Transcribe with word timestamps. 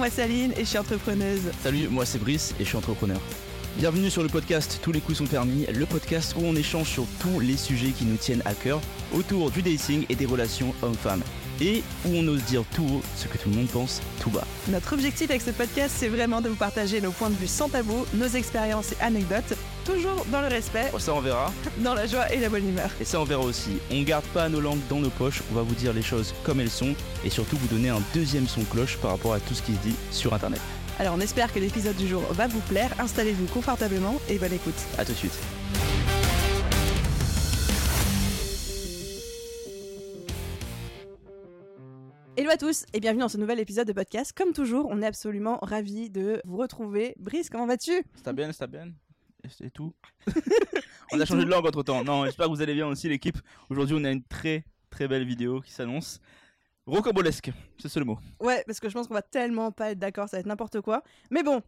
moi 0.00 0.08
c'est 0.08 0.22
Aline 0.22 0.52
et 0.56 0.60
je 0.60 0.64
suis 0.64 0.78
entrepreneuse. 0.78 1.42
Salut, 1.62 1.88
moi 1.88 2.06
c'est 2.06 2.18
Brice 2.18 2.54
et 2.58 2.64
je 2.64 2.68
suis 2.70 2.76
entrepreneur. 2.78 3.20
Bienvenue 3.76 4.08
sur 4.08 4.22
le 4.22 4.30
podcast 4.30 4.80
Tous 4.82 4.92
les 4.92 5.00
coups 5.02 5.18
sont 5.18 5.26
permis, 5.26 5.66
le 5.66 5.84
podcast 5.84 6.34
où 6.38 6.40
on 6.42 6.56
échange 6.56 6.88
sur 6.88 7.04
tous 7.20 7.38
les 7.38 7.58
sujets 7.58 7.90
qui 7.90 8.06
nous 8.06 8.16
tiennent 8.16 8.40
à 8.46 8.54
cœur 8.54 8.80
autour 9.12 9.50
du 9.50 9.60
dating 9.60 10.06
et 10.08 10.14
des 10.14 10.24
relations 10.24 10.74
hommes-femmes. 10.80 11.22
Et 11.60 11.82
où 12.06 12.14
on 12.14 12.26
ose 12.28 12.42
dire 12.44 12.64
tout 12.74 12.84
haut 12.84 13.02
ce 13.14 13.28
que 13.28 13.36
tout 13.36 13.50
le 13.50 13.56
monde 13.56 13.68
pense 13.68 14.00
tout 14.22 14.30
bas. 14.30 14.46
Notre 14.68 14.94
objectif 14.94 15.28
avec 15.28 15.42
ce 15.42 15.50
podcast, 15.50 15.94
c'est 15.94 16.08
vraiment 16.08 16.40
de 16.40 16.48
vous 16.48 16.56
partager 16.56 17.02
nos 17.02 17.10
points 17.10 17.28
de 17.28 17.34
vue 17.34 17.46
sans 17.46 17.68
tabou, 17.68 18.06
nos 18.14 18.28
expériences 18.28 18.92
et 18.92 19.02
anecdotes, 19.02 19.54
toujours 19.92 20.24
dans 20.30 20.40
le 20.40 20.48
respect, 20.48 20.90
Oh, 20.94 20.98
ça 20.98 21.14
on 21.14 21.20
verra. 21.20 21.52
dans 21.78 21.94
la 21.94 22.06
joie 22.06 22.32
et 22.32 22.38
la 22.38 22.48
bonne 22.48 22.68
humeur. 22.68 22.90
Et 23.00 23.04
ça 23.04 23.20
on 23.20 23.24
verra 23.24 23.42
aussi. 23.42 23.78
On 23.90 24.02
garde 24.02 24.24
pas 24.26 24.48
nos 24.48 24.60
langues 24.60 24.80
dans 24.88 25.00
nos 25.00 25.10
poches, 25.10 25.42
on 25.50 25.54
va 25.54 25.62
vous 25.62 25.74
dire 25.74 25.92
les 25.92 26.02
choses 26.02 26.34
comme 26.44 26.60
elles 26.60 26.70
sont 26.70 26.94
et 27.24 27.30
surtout 27.30 27.56
vous 27.56 27.68
donner 27.68 27.88
un 27.88 28.02
deuxième 28.14 28.46
son 28.46 28.62
cloche 28.64 28.96
par 28.98 29.12
rapport 29.12 29.34
à 29.34 29.40
tout 29.40 29.54
ce 29.54 29.62
qui 29.62 29.74
se 29.74 29.80
dit 29.80 29.96
sur 30.10 30.32
internet. 30.34 30.60
Alors 30.98 31.14
on 31.16 31.20
espère 31.20 31.52
que 31.52 31.58
l'épisode 31.58 31.96
du 31.96 32.06
jour 32.06 32.22
va 32.32 32.46
vous 32.46 32.60
plaire, 32.60 32.90
installez-vous 32.98 33.46
confortablement 33.46 34.20
et 34.28 34.38
bonne 34.38 34.52
écoute. 34.52 34.74
A 34.98 35.04
tout 35.04 35.12
de 35.12 35.16
suite. 35.16 35.38
Hello 42.36 42.48
à 42.50 42.56
tous 42.56 42.84
et 42.94 43.00
bienvenue 43.00 43.20
dans 43.20 43.28
ce 43.28 43.36
nouvel 43.36 43.60
épisode 43.60 43.86
de 43.86 43.92
podcast. 43.92 44.32
Comme 44.36 44.52
toujours, 44.52 44.86
on 44.88 45.02
est 45.02 45.06
absolument 45.06 45.58
ravis 45.62 46.08
de 46.10 46.40
vous 46.44 46.56
retrouver. 46.56 47.14
Brice, 47.18 47.50
comment 47.50 47.66
vas-tu? 47.66 48.02
C'est 48.24 48.32
bien, 48.32 48.50
c'est 48.52 48.70
bien. 48.70 48.88
Et 49.44 49.48
c'est 49.48 49.70
tout. 49.70 49.94
on 51.12 51.20
a 51.20 51.24
changé 51.24 51.44
de 51.44 51.50
langue 51.50 51.66
entre 51.66 51.82
temps. 51.82 52.04
Non, 52.04 52.24
j'espère 52.24 52.46
que 52.46 52.50
vous 52.50 52.62
allez 52.62 52.74
bien 52.74 52.86
aussi, 52.86 53.08
l'équipe. 53.08 53.38
Aujourd'hui, 53.68 53.96
on 53.98 54.04
a 54.04 54.10
une 54.10 54.22
très 54.22 54.64
très 54.90 55.08
belle 55.08 55.24
vidéo 55.24 55.60
qui 55.60 55.72
s'annonce. 55.72 56.20
Rocambolesque, 56.86 57.50
c'est 57.78 57.88
ça 57.88 58.00
le 58.00 58.06
mot. 58.06 58.18
Ouais, 58.40 58.64
parce 58.66 58.80
que 58.80 58.88
je 58.88 58.94
pense 58.94 59.06
qu'on 59.06 59.14
va 59.14 59.22
tellement 59.22 59.70
pas 59.70 59.92
être 59.92 59.98
d'accord, 59.98 60.28
ça 60.28 60.36
va 60.36 60.40
être 60.40 60.46
n'importe 60.46 60.80
quoi. 60.80 61.02
Mais 61.30 61.42
bon, 61.42 61.62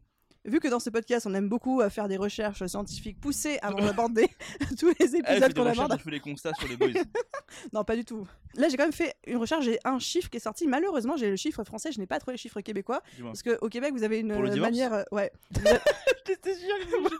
vu 0.45 0.61
que 0.61 0.69
dans 0.69 0.81
ce 0.81 0.91
podcast, 0.91 1.27
on 1.27 1.35
aime 1.35 1.49
beaucoup 1.49 1.81
euh, 1.81 1.89
faire 1.91 2.09
des 2.09 2.17
recherches 2.17 2.65
scientifiques 2.67 3.21
poussées 3.21 3.59
avant 3.63 3.79
d'aborder 3.85 4.29
tous 4.79 4.89
les 4.89 4.95
fait 5.09 5.19
épisodes 5.19 5.53
des 5.53 5.61
qu'on 5.61 5.67
aborde. 5.67 5.97
je 5.99 6.03
fais 6.05 6.11
des 6.11 6.21
constats 6.21 6.53
sur 6.55 6.69
les 6.69 6.77
boys. 6.77 6.89
Non, 7.75 7.85
pas 7.85 7.97
du 7.97 8.05
tout. 8.05 8.27
Là, 8.55 8.69
j'ai 8.71 8.79
quand 8.79 8.85
même 8.85 8.93
fait 8.95 9.15
une 9.27 9.37
recherche, 9.37 9.67
j'ai 9.67 9.79
un 9.85 9.99
chiffre 9.99 10.31
qui 10.31 10.39
est 10.39 10.41
sorti. 10.41 10.67
Malheureusement, 10.67 11.17
j'ai 11.19 11.29
le 11.29 11.37
chiffre 11.37 11.63
français, 11.65 11.93
je 11.93 11.99
n'ai 12.01 12.07
pas 12.07 12.19
trouvé 12.19 12.33
le 12.33 12.39
chiffre 12.39 12.61
québécois. 12.63 13.03
Parce 13.23 13.43
qu'au 13.43 13.69
Québec, 13.69 13.93
vous 13.93 14.05
avez 14.05 14.21
une 14.21 14.33
euh, 14.33 14.57
manière. 14.57 14.93
euh, 14.95 15.03
ouais. 15.13 15.31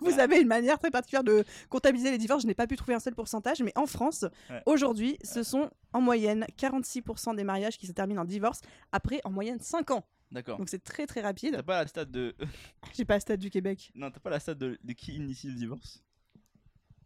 Vous 0.01 0.19
avez 0.19 0.41
une 0.41 0.49
manière 0.49 0.79
très 0.79 0.91
particulière 0.91 1.25
de 1.25 1.45
comptabiliser 1.69 2.11
les 2.11 2.19
divorces. 2.19 2.43
Je 2.43 2.47
n'ai 2.47 2.55
pas 2.55 2.67
pu 2.67 2.77
trouver 2.77 2.95
un 2.95 3.01
seul 3.01 3.15
pourcentage, 3.15 3.61
mais 3.63 3.73
en 3.77 3.87
France, 3.87 4.25
Ouais. 4.51 4.63
aujourd'hui, 4.67 5.19
ce 5.23 5.43
sont 5.43 5.69
en 5.93 6.01
moyenne 6.01 6.47
46% 6.59 7.37
des 7.37 7.45
mariages 7.45 7.77
qui 7.79 7.87
se 7.87 7.93
terminent 7.93 8.23
en 8.23 8.25
divorce 8.25 8.61
après 8.93 9.21
en 9.25 9.31
moyenne 9.31 9.61
5 9.61 9.91
ans. 9.91 10.05
D'accord. 10.33 10.59
Donc 10.59 10.71
c'est 10.71 10.83
très 10.83 11.07
très 11.07 11.21
rapide. 11.21 11.55
T'as 11.55 11.63
pas 11.63 11.83
la 11.83 11.87
stade 11.87 12.11
de. 12.11 12.35
J'ai 12.95 13.05
pas 13.05 13.15
le 13.15 13.21
stade 13.21 13.39
du 13.39 13.51
Québec. 13.51 13.93
Non, 13.95 14.11
t'as 14.11 14.19
pas 14.19 14.31
la 14.31 14.41
stade 14.41 14.59
de, 14.59 14.79
de 14.83 14.93
qui 14.95 15.15
initie 15.15 15.49
le 15.49 15.55
divorce? 15.55 16.03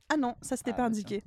Ah 0.08 0.16
non, 0.16 0.36
ça 0.40 0.56
c'était 0.56 0.70
Ah, 0.70 0.74
pas 0.74 0.84
indiqué. 0.86 1.24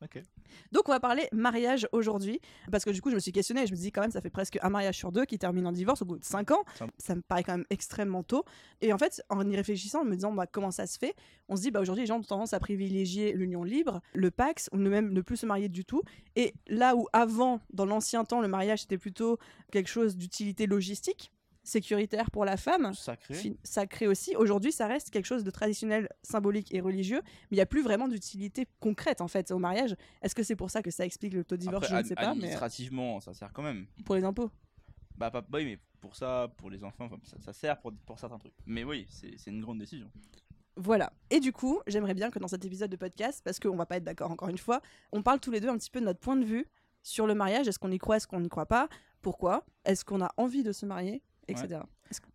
Ok. 0.00 0.22
Donc 0.70 0.88
on 0.88 0.92
va 0.92 1.00
parler 1.00 1.26
mariage 1.32 1.88
aujourd'hui 1.90 2.40
parce 2.70 2.84
que 2.84 2.90
du 2.90 3.02
coup 3.02 3.10
je 3.10 3.16
me 3.16 3.20
suis 3.20 3.32
questionnée, 3.32 3.66
je 3.66 3.72
me 3.72 3.76
dis 3.76 3.90
quand 3.90 4.00
même 4.02 4.12
ça 4.12 4.20
fait 4.20 4.30
presque 4.30 4.56
un 4.62 4.70
mariage 4.70 4.96
sur 4.96 5.10
deux 5.10 5.24
qui 5.24 5.38
termine 5.40 5.66
en 5.66 5.72
divorce 5.72 6.02
au 6.02 6.04
bout 6.04 6.18
de 6.20 6.24
5 6.24 6.52
ans. 6.52 6.62
Ça- 6.76 6.86
Ça 6.98 7.14
me 7.16 7.20
paraît 7.20 7.42
quand 7.42 7.56
même 7.56 7.66
extrêmement 7.70 8.22
tôt. 8.22 8.44
Et 8.80 8.92
en 8.92 8.98
fait 8.98 9.20
en 9.28 9.48
y 9.50 9.56
réfléchissant, 9.56 10.02
en 10.02 10.04
me 10.04 10.14
disant 10.14 10.32
bah, 10.32 10.46
comment 10.46 10.70
ça 10.70 10.86
se 10.86 10.98
fait, 10.98 11.14
on 11.48 11.56
se 11.56 11.62
dit 11.62 11.70
bah 11.72 11.80
aujourd'hui 11.80 12.02
les 12.02 12.06
gens 12.06 12.18
ont 12.18 12.22
tendance 12.22 12.52
à 12.52 12.60
privilégier 12.60 13.32
l'union 13.32 13.64
libre, 13.64 14.00
le 14.14 14.30
Pax, 14.30 14.68
ou 14.72 14.76
même 14.76 15.12
ne 15.12 15.20
plus 15.20 15.36
se 15.36 15.46
marier 15.46 15.68
du 15.68 15.84
tout. 15.84 16.02
Et 16.36 16.54
là 16.68 16.94
où 16.94 17.06
avant, 17.12 17.60
dans 17.72 17.84
l'ancien 17.86 18.24
temps, 18.24 18.40
le 18.40 18.48
mariage 18.48 18.82
c'était 18.82 18.98
plutôt 18.98 19.38
quelque 19.72 19.88
chose 19.88 20.16
d'utilité 20.16 20.66
logistique, 20.66 21.32
sécuritaire 21.68 22.30
pour 22.30 22.44
la 22.44 22.56
femme, 22.56 22.92
Sacré. 22.94 23.56
sacré 23.62 24.06
aussi. 24.06 24.34
Aujourd'hui, 24.36 24.72
ça 24.72 24.86
reste 24.86 25.10
quelque 25.10 25.26
chose 25.26 25.44
de 25.44 25.50
traditionnel, 25.50 26.08
symbolique 26.22 26.72
et 26.74 26.80
religieux, 26.80 27.20
mais 27.24 27.52
il 27.52 27.56
n'y 27.56 27.60
a 27.60 27.66
plus 27.66 27.82
vraiment 27.82 28.08
d'utilité 28.08 28.66
concrète 28.80 29.20
en 29.20 29.28
fait 29.28 29.50
au 29.50 29.58
mariage. 29.58 29.94
Est-ce 30.22 30.34
que 30.34 30.42
c'est 30.42 30.56
pour 30.56 30.70
ça 30.70 30.82
que 30.82 30.90
ça 30.90 31.04
explique 31.04 31.34
le 31.34 31.44
taux 31.44 31.56
de 31.56 31.60
divorce? 31.62 31.84
Après, 31.86 31.98
Je 31.98 32.02
ne 32.02 32.08
sais 32.08 32.14
pas, 32.14 32.22
mais 32.22 32.28
administrativement, 32.44 33.20
ça 33.20 33.34
sert 33.34 33.52
quand 33.52 33.62
même. 33.62 33.86
pour 34.04 34.14
les 34.14 34.24
impôts. 34.24 34.50
Bah, 35.16 35.30
pas, 35.30 35.44
oui, 35.52 35.64
mais 35.64 35.78
pour 36.00 36.16
ça, 36.16 36.52
pour 36.56 36.70
les 36.70 36.84
enfants, 36.84 37.08
ça, 37.24 37.36
ça 37.40 37.52
sert 37.52 37.78
pour, 37.80 37.92
pour 38.06 38.18
certains 38.18 38.38
trucs. 38.38 38.54
Mais 38.66 38.84
oui, 38.84 39.06
c'est 39.10 39.36
c'est 39.36 39.50
une 39.50 39.60
grande 39.60 39.78
décision. 39.78 40.10
Voilà. 40.76 41.12
Et 41.30 41.40
du 41.40 41.52
coup, 41.52 41.80
j'aimerais 41.88 42.14
bien 42.14 42.30
que 42.30 42.38
dans 42.38 42.46
cet 42.48 42.64
épisode 42.64 42.90
de 42.90 42.96
podcast, 42.96 43.42
parce 43.44 43.58
qu'on 43.58 43.74
va 43.76 43.84
pas 43.84 43.96
être 43.96 44.04
d'accord 44.04 44.30
encore 44.30 44.48
une 44.48 44.58
fois, 44.58 44.80
on 45.12 45.22
parle 45.22 45.40
tous 45.40 45.50
les 45.50 45.60
deux 45.60 45.68
un 45.68 45.76
petit 45.76 45.90
peu 45.90 45.98
de 46.00 46.04
notre 46.04 46.20
point 46.20 46.36
de 46.36 46.44
vue 46.44 46.66
sur 47.02 47.26
le 47.26 47.34
mariage. 47.34 47.66
Est-ce 47.66 47.78
qu'on 47.80 47.90
y 47.90 47.98
croit, 47.98 48.16
est-ce 48.16 48.28
qu'on 48.28 48.40
n'y 48.40 48.48
croit 48.48 48.66
pas? 48.66 48.88
Pourquoi? 49.20 49.66
Est-ce 49.84 50.04
qu'on 50.04 50.20
a 50.22 50.30
envie 50.36 50.62
de 50.62 50.70
se 50.70 50.86
marier? 50.86 51.22
Etc. 51.48 51.80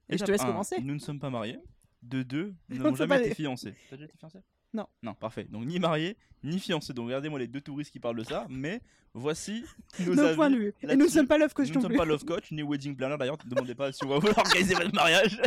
Et 0.10 0.18
je 0.18 0.24
te 0.24 0.32
laisse 0.32 0.42
un, 0.42 0.48
commencer. 0.48 0.80
Nous 0.82 0.94
ne 0.94 1.00
sommes 1.00 1.20
pas 1.20 1.30
mariés. 1.30 1.60
De 2.02 2.22
deux, 2.22 2.54
nous 2.70 2.82
On 2.82 2.84
n'avons 2.84 2.96
jamais 2.96 3.20
été 3.26 3.36
fiancés. 3.36 3.76
T'as 3.90 3.96
déjà 3.96 4.06
été 4.06 4.18
fiancé? 4.18 4.40
Non. 4.74 4.88
Non, 5.02 5.14
parfait. 5.14 5.46
Donc 5.46 5.66
ni 5.66 5.80
mariés, 5.80 6.18
ni 6.44 6.60
fiancés. 6.60 6.94
Donc 6.94 7.06
regardez-moi 7.06 7.40
les 7.40 7.48
deux 7.48 7.62
touristes 7.62 7.92
qui 7.92 8.00
parlent 8.00 8.18
de 8.18 8.24
ça. 8.24 8.46
Mais 8.50 8.82
voici 9.14 9.64
nos, 10.00 10.16
Nos 10.16 10.20
avis 10.22 10.36
points 10.36 10.50
de 10.50 10.58
vue. 10.58 10.74
Et 10.82 10.96
nous 10.96 11.06
ne 11.06 11.10
sommes 11.10 11.28
pas 11.28 11.38
love 11.38 11.50
Nous 11.50 11.64
coach 11.64 11.70
ne 11.70 11.76
non 11.76 11.82
sommes 11.82 11.96
pas 11.96 12.06
love 12.06 12.26
coach 12.26 12.52
ni 12.52 12.64
wedding 12.64 12.96
planner 12.96 13.18
d'ailleurs. 13.18 13.38
Ne 13.46 13.50
demandez 13.50 13.76
pas 13.76 13.92
si 13.92 14.04
on 14.04 14.10
va 14.10 14.18
vouloir 14.18 14.38
organiser 14.46 14.74
votre 14.74 14.94
mariage. 14.94 15.38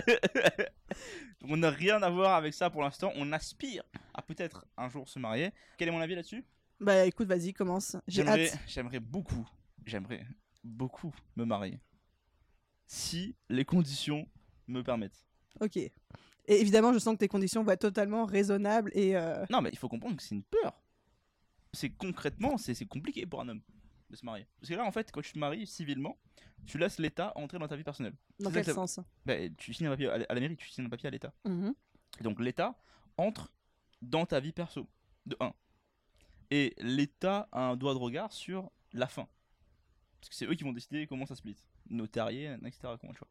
Donc, 1.41 1.50
on 1.50 1.56
n'a 1.59 1.71
rien 1.71 2.00
à 2.03 2.09
voir 2.09 2.37
avec 2.37 2.55
ça 2.55 2.71
pour 2.71 2.82
l'instant. 2.82 3.12
On 3.16 3.32
aspire 3.32 3.82
à 4.15 4.22
peut-être 4.22 4.65
un 4.76 4.88
jour 4.88 5.09
se 5.09 5.19
marier. 5.19 5.50
Quel 5.76 5.88
est 5.88 5.93
mon 5.93 6.00
avis 6.00 6.15
là-dessus? 6.15 6.44
Bah 6.81 7.05
écoute, 7.06 7.26
vas-y, 7.26 7.53
commence. 7.53 7.97
J'ai 8.06 8.22
J'aimerais, 8.22 8.49
hâte. 8.49 8.59
j'aimerais 8.66 9.00
beaucoup, 9.00 9.49
j'aimerais 9.87 10.26
beaucoup 10.62 11.15
me 11.37 11.44
marier 11.44 11.81
si 12.86 13.34
les 13.48 13.64
conditions 13.64 14.28
me 14.66 14.82
permettent. 14.82 15.24
Ok. 15.60 15.76
Et 15.76 15.91
évidemment, 16.60 16.92
je 16.92 16.98
sens 16.98 17.14
que 17.14 17.19
tes 17.20 17.28
conditions 17.28 17.64
vont 17.64 17.72
être 17.72 17.80
totalement 17.80 18.24
raisonnables 18.24 18.91
et. 18.94 19.16
euh, 19.16 19.44
Non, 19.50 19.60
mais 19.60 19.70
il 19.72 19.78
faut 19.78 19.88
comprendre 19.88 20.16
que 20.16 20.22
c'est 20.22 20.34
une 20.34 20.44
peur. 20.44 20.80
C'est 21.72 21.91
concrètement, 21.91 22.56
c'est, 22.56 22.86
compliqué 22.86 23.26
pour 23.26 23.41
un 23.41 23.48
homme 23.48 23.60
de 24.10 24.16
se 24.16 24.25
marier. 24.25 24.46
Parce 24.60 24.70
que 24.70 24.75
là, 24.76 24.84
en 24.84 24.92
fait, 24.92 25.10
quand 25.10 25.20
tu 25.22 25.32
te 25.32 25.38
maries 25.38 25.66
civilement, 25.66 26.16
tu 26.64 26.78
laisses 26.78 26.98
l'État 26.98 27.32
entrer 27.36 27.58
dans 27.58 27.66
ta 27.69 27.76
vie 27.76 27.82
personnelle. 27.84 28.14
Dans 28.38 28.50
quel 28.50 28.64
sens? 28.64 29.00
Bah, 29.25 29.34
tu 29.58 29.75
signes 29.75 29.88
un 29.88 29.91
papier 29.91 30.08
à 30.08 30.19
la- 30.19 30.41
mairie, 30.41 30.56
tu 30.56 30.69
signes 30.70 30.86
un 30.86 30.88
papier 30.91 31.08
à 31.08 31.10
l'État. 31.10 31.32
Mhm. 31.44 31.75
Donc 32.22 32.41
l'État 32.41 32.78
entre 33.19 33.52
dans 34.00 34.25
ta 34.26 34.41
vie 34.41 34.52
perso, 34.52 34.86
de 35.26 35.36
1. 35.41 35.52
Et 36.50 36.75
l'État 36.78 37.48
a 37.50 37.60
un 37.70 37.76
droit 37.76 37.92
de 37.94 37.98
regard 37.98 38.32
sur 38.32 38.70
la 38.92 39.06
fin. 39.08 39.26
Parce 40.20 40.28
que 40.30 40.34
c'est 40.36 40.46
eux 40.46 40.54
qui 40.54 40.64
vont 40.64 40.72
décider 40.72 41.06
comment 41.06 41.26
ça 41.26 41.34
split. 41.34 41.56
Notarié, 41.91 42.56
etc. 42.64 42.94
Comment, 43.00 43.12
tu 43.12 43.19
vois. 43.19 43.28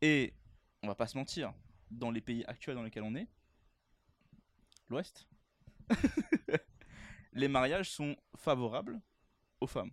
Et 0.00 0.34
on 0.82 0.86
va 0.88 0.94
pas 0.94 1.06
se 1.06 1.16
mentir, 1.16 1.52
dans 1.90 2.10
les 2.10 2.20
pays 2.20 2.44
actuels 2.46 2.74
dans 2.74 2.82
lesquels 2.82 3.02
on 3.02 3.14
est, 3.14 3.28
l'Ouest, 4.88 5.26
les 7.32 7.48
mariages 7.48 7.90
sont 7.90 8.16
favorables 8.36 9.00
aux 9.60 9.66
femmes. 9.66 9.90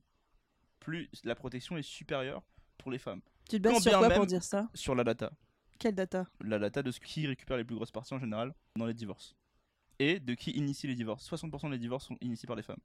Plus 0.79 1.09
la 1.23 1.35
protection 1.35 1.77
est 1.77 1.83
supérieure 1.83 2.43
pour 2.77 2.91
les 2.91 2.97
femmes. 2.97 3.21
Tu 3.49 3.57
te 3.57 3.61
bases 3.61 3.81
sur 3.81 3.97
quoi 3.97 4.09
pour 4.09 4.25
dire 4.25 4.43
ça? 4.43 4.69
Sur 4.73 4.95
la 4.95 5.03
data. 5.03 5.31
Quelle 5.79 5.95
data? 5.95 6.27
La 6.41 6.59
data 6.59 6.83
de 6.83 6.91
ce 6.91 6.99
qui 6.99 7.25
récupère 7.27 7.57
les 7.57 7.63
plus 7.63 7.75
grosses 7.75 7.91
parties 7.91 8.13
en 8.13 8.19
général 8.19 8.53
dans 8.75 8.85
les 8.85 8.93
divorces. 8.93 9.35
Et 9.99 10.19
de 10.19 10.33
qui 10.33 10.51
initie 10.51 10.87
les 10.87 10.95
divorces. 10.95 11.29
60% 11.29 11.69
des 11.71 11.77
divorces 11.77 12.07
sont 12.07 12.17
initiés 12.21 12.47
par 12.47 12.55
les 12.55 12.63
femmes. 12.63 12.79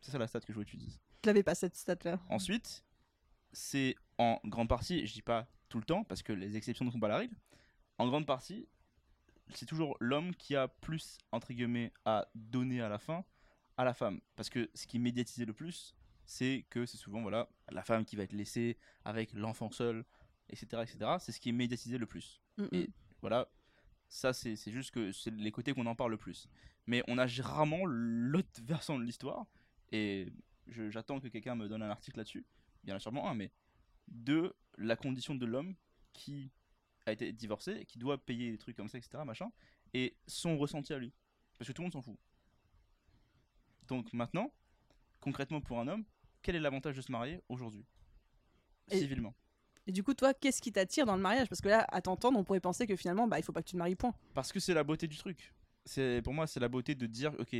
C'est 0.00 0.10
ça 0.10 0.18
la 0.18 0.26
stat 0.26 0.40
que 0.40 0.52
je 0.52 0.58
veux 0.58 0.64
que 0.64 0.70
tu 0.70 0.76
dises. 0.76 0.98
Je 1.24 1.28
l'avais 1.28 1.42
pas 1.42 1.54
cette 1.54 1.76
stat-là. 1.76 2.20
Ensuite, 2.28 2.84
c'est 3.52 3.96
en 4.18 4.40
grande 4.44 4.68
partie, 4.68 5.06
je 5.06 5.12
dis 5.12 5.22
pas 5.22 5.48
tout 5.68 5.78
le 5.78 5.84
temps, 5.84 6.04
parce 6.04 6.22
que 6.22 6.32
les 6.32 6.56
exceptions 6.56 6.84
ne 6.84 6.90
font 6.90 7.00
pas 7.00 7.08
la 7.08 7.18
règle, 7.18 7.36
en 7.98 8.08
grande 8.08 8.26
partie, 8.26 8.68
c'est 9.54 9.66
toujours 9.66 9.96
l'homme 10.00 10.34
qui 10.34 10.56
a 10.56 10.68
plus, 10.68 11.18
entre 11.32 11.52
guillemets, 11.52 11.92
à 12.04 12.28
donner 12.34 12.80
à 12.80 12.88
la 12.88 12.98
fin 12.98 13.24
à 13.76 13.84
la 13.84 13.94
femme. 13.94 14.20
Parce 14.36 14.50
que 14.50 14.68
ce 14.74 14.86
qui 14.86 14.96
est 14.96 15.00
médiatisé 15.00 15.44
le 15.44 15.54
plus, 15.54 15.94
c'est 16.26 16.66
que 16.68 16.84
c'est 16.84 16.98
souvent 16.98 17.22
voilà, 17.22 17.48
la 17.70 17.82
femme 17.82 18.04
qui 18.04 18.16
va 18.16 18.24
être 18.24 18.32
laissée 18.32 18.76
avec 19.04 19.32
l'enfant 19.32 19.70
seul, 19.70 20.04
etc. 20.50 20.82
etc. 20.82 21.12
C'est 21.20 21.32
ce 21.32 21.40
qui 21.40 21.48
est 21.48 21.52
médiatisé 21.52 21.96
le 21.96 22.06
plus. 22.06 22.42
Mm, 22.58 22.66
Et 22.72 22.90
voilà, 23.20 23.48
ça 24.08 24.32
c'est 24.32 24.56
juste 24.56 24.90
que 24.90 25.12
c'est 25.12 25.30
les 25.30 25.52
côtés 25.52 25.72
qu'on 25.72 25.86
en 25.86 25.94
parle 25.94 26.10
le 26.10 26.16
plus. 26.18 26.48
Mais 26.86 27.02
on 27.06 27.18
a 27.18 27.26
rarement 27.40 27.86
l'autre 27.86 28.48
versant 28.62 28.98
de 28.98 29.04
l'histoire. 29.04 29.46
Et 29.92 30.32
j'attends 30.66 31.20
que 31.20 31.28
quelqu'un 31.28 31.54
me 31.54 31.68
donne 31.68 31.82
un 31.82 31.90
article 31.90 32.18
là-dessus. 32.18 32.44
Il 32.84 32.90
y 32.90 32.92
en 32.92 32.96
a 32.96 33.00
sûrement 33.00 33.30
un, 33.30 33.34
mais 33.34 33.50
de 34.08 34.54
la 34.76 34.96
condition 34.96 35.34
de 35.34 35.46
l'homme 35.46 35.74
qui 36.12 36.50
a 37.06 37.12
été 37.12 37.32
divorcé, 37.32 37.84
qui 37.86 37.98
doit 37.98 38.18
payer 38.18 38.50
des 38.50 38.58
trucs 38.58 38.76
comme 38.76 38.88
ça, 38.88 38.98
etc. 38.98 39.24
Machin, 39.24 39.50
et 39.94 40.16
son 40.26 40.58
ressenti 40.58 40.92
à 40.92 40.98
lui. 40.98 41.12
Parce 41.58 41.68
que 41.68 41.72
tout 41.72 41.82
le 41.82 41.86
monde 41.86 41.92
s'en 41.92 42.02
fout. 42.02 42.16
Donc 43.88 44.12
maintenant, 44.12 44.52
concrètement 45.20 45.60
pour 45.60 45.80
un 45.80 45.88
homme, 45.88 46.04
quel 46.42 46.56
est 46.56 46.60
l'avantage 46.60 46.96
de 46.96 47.00
se 47.00 47.10
marier 47.10 47.40
aujourd'hui 47.48 47.84
Et- 48.90 48.98
Civilement? 48.98 49.34
Et 49.86 49.92
du 49.92 50.02
coup, 50.02 50.12
toi, 50.12 50.34
qu'est-ce 50.34 50.60
qui 50.60 50.70
t'attire 50.70 51.06
dans 51.06 51.16
le 51.16 51.22
mariage? 51.22 51.48
Parce 51.48 51.62
que 51.62 51.68
là, 51.68 51.86
à 51.88 52.02
t'entendre, 52.02 52.38
on 52.38 52.44
pourrait 52.44 52.60
penser 52.60 52.86
que 52.86 52.94
finalement, 52.94 53.26
bah, 53.26 53.38
il 53.38 53.42
faut 53.42 53.52
pas 53.52 53.62
que 53.62 53.68
tu 53.68 53.72
te 53.72 53.78
maries, 53.78 53.94
point. 53.96 54.14
Parce 54.34 54.52
que 54.52 54.60
c'est 54.60 54.74
la 54.74 54.84
beauté 54.84 55.06
du 55.08 55.16
truc. 55.16 55.54
C'est 55.86 56.20
pour 56.22 56.34
moi, 56.34 56.46
c'est 56.46 56.60
la 56.60 56.68
beauté 56.68 56.94
de 56.94 57.06
dire, 57.06 57.34
ok, 57.38 57.56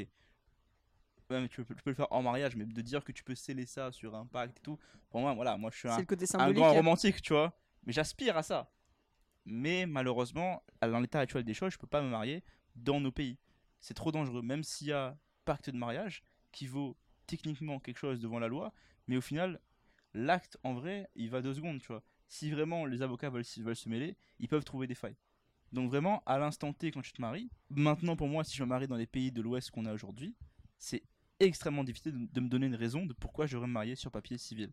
mais 1.31 1.49
tu, 1.49 1.65
peux, 1.65 1.75
tu 1.75 1.83
peux 1.83 1.91
le 1.91 1.97
faire 1.97 2.11
en 2.11 2.23
mariage, 2.23 2.57
mais 2.57 2.65
de 2.65 2.81
dire 2.81 3.05
que 3.05 3.13
tu 3.13 3.23
peux 3.23 3.35
sceller 3.35 3.67
ça 3.67 3.93
sur 3.93 4.15
un 4.15 4.27
pacte 4.27 4.59
et 4.59 4.63
tout. 4.63 4.79
Pour 5.11 5.21
moi, 5.21 5.35
voilà, 5.35 5.57
moi 5.57 5.71
je 5.73 5.79
suis 5.79 5.89
un, 5.89 5.97
un 6.41 6.53
grand 6.53 6.73
romantique, 6.73 7.23
tu 7.23 7.33
vois. 7.33 7.53
Mais 7.85 7.93
j'aspire 7.93 8.37
à 8.37 8.43
ça. 8.43 8.71
Mais 9.45 9.87
malheureusement, 9.87 10.63
dans 10.83 11.01
l'état 11.01 11.21
actuel 11.21 11.45
des 11.45 11.55
choses, 11.55 11.73
je 11.73 11.79
peux 11.79 11.87
pas 11.87 12.03
me 12.03 12.09
marier 12.09 12.43
dans 12.77 13.01
nos 13.01 13.13
pays. 13.13 13.39
C'est 13.81 13.95
trop 13.95 14.13
dangereux, 14.13 14.43
même 14.43 14.63
s'il 14.63 14.89
y 14.89 14.93
a 14.93 15.17
pacte 15.45 15.71
de 15.71 15.77
mariage 15.77 16.23
qui 16.53 16.67
vaut 16.67 16.97
techniquement 17.27 17.79
quelque 17.79 17.99
chose 17.99 18.21
devant 18.21 18.39
la 18.39 18.49
loi, 18.49 18.73
mais 19.07 19.17
au 19.17 19.21
final, 19.21 19.61
l'acte 20.15 20.59
en 20.65 20.75
vrai, 20.75 21.09
il 21.15 21.31
va 21.31 21.41
deux 21.41 21.55
secondes, 21.55 21.81
tu 21.81 21.89
vois. 21.89 22.03
Si 22.27 22.51
vraiment 22.51 22.85
les 22.85 23.01
avocats 23.03 23.31
veulent, 23.31 23.45
veulent 23.59 23.77
se 23.77 23.89
mêler, 23.89 24.17
ils 24.39 24.49
peuvent 24.49 24.65
trouver 24.65 24.87
des 24.87 24.95
failles. 24.95 25.17
Donc 25.73 25.91
vraiment, 25.91 26.23
à 26.27 26.39
l'instant 26.39 26.73
T, 26.73 26.91
quand 26.91 27.03
tu 27.03 27.13
te 27.13 27.21
maries, 27.21 27.51
maintenant 27.71 28.17
pour 28.17 28.29
moi, 28.29 28.45
si 28.45 28.57
je 28.57 28.63
me 28.63 28.69
marie 28.69 28.87
dans 28.87 28.97
les 28.97 29.07
pays 29.07 29.33
de 29.33 29.41
l'Ouest 29.43 29.71
qu'on 29.71 29.87
a 29.87 29.93
aujourd'hui, 29.93 30.35
c'est 30.79 31.03
extrêmement 31.41 31.85
difficile 31.85 32.13
de, 32.13 32.27
de 32.33 32.41
me 32.41 32.49
donner 32.49 32.67
une 32.67 32.75
raison 32.75 33.07
de 33.07 33.13
pourquoi 33.13 33.47
je 33.47 33.53
devrais 33.55 33.69
me 33.69 33.73
marier 33.73 33.95
sur 33.95 34.11
papier 34.11 34.39
civil. 34.39 34.71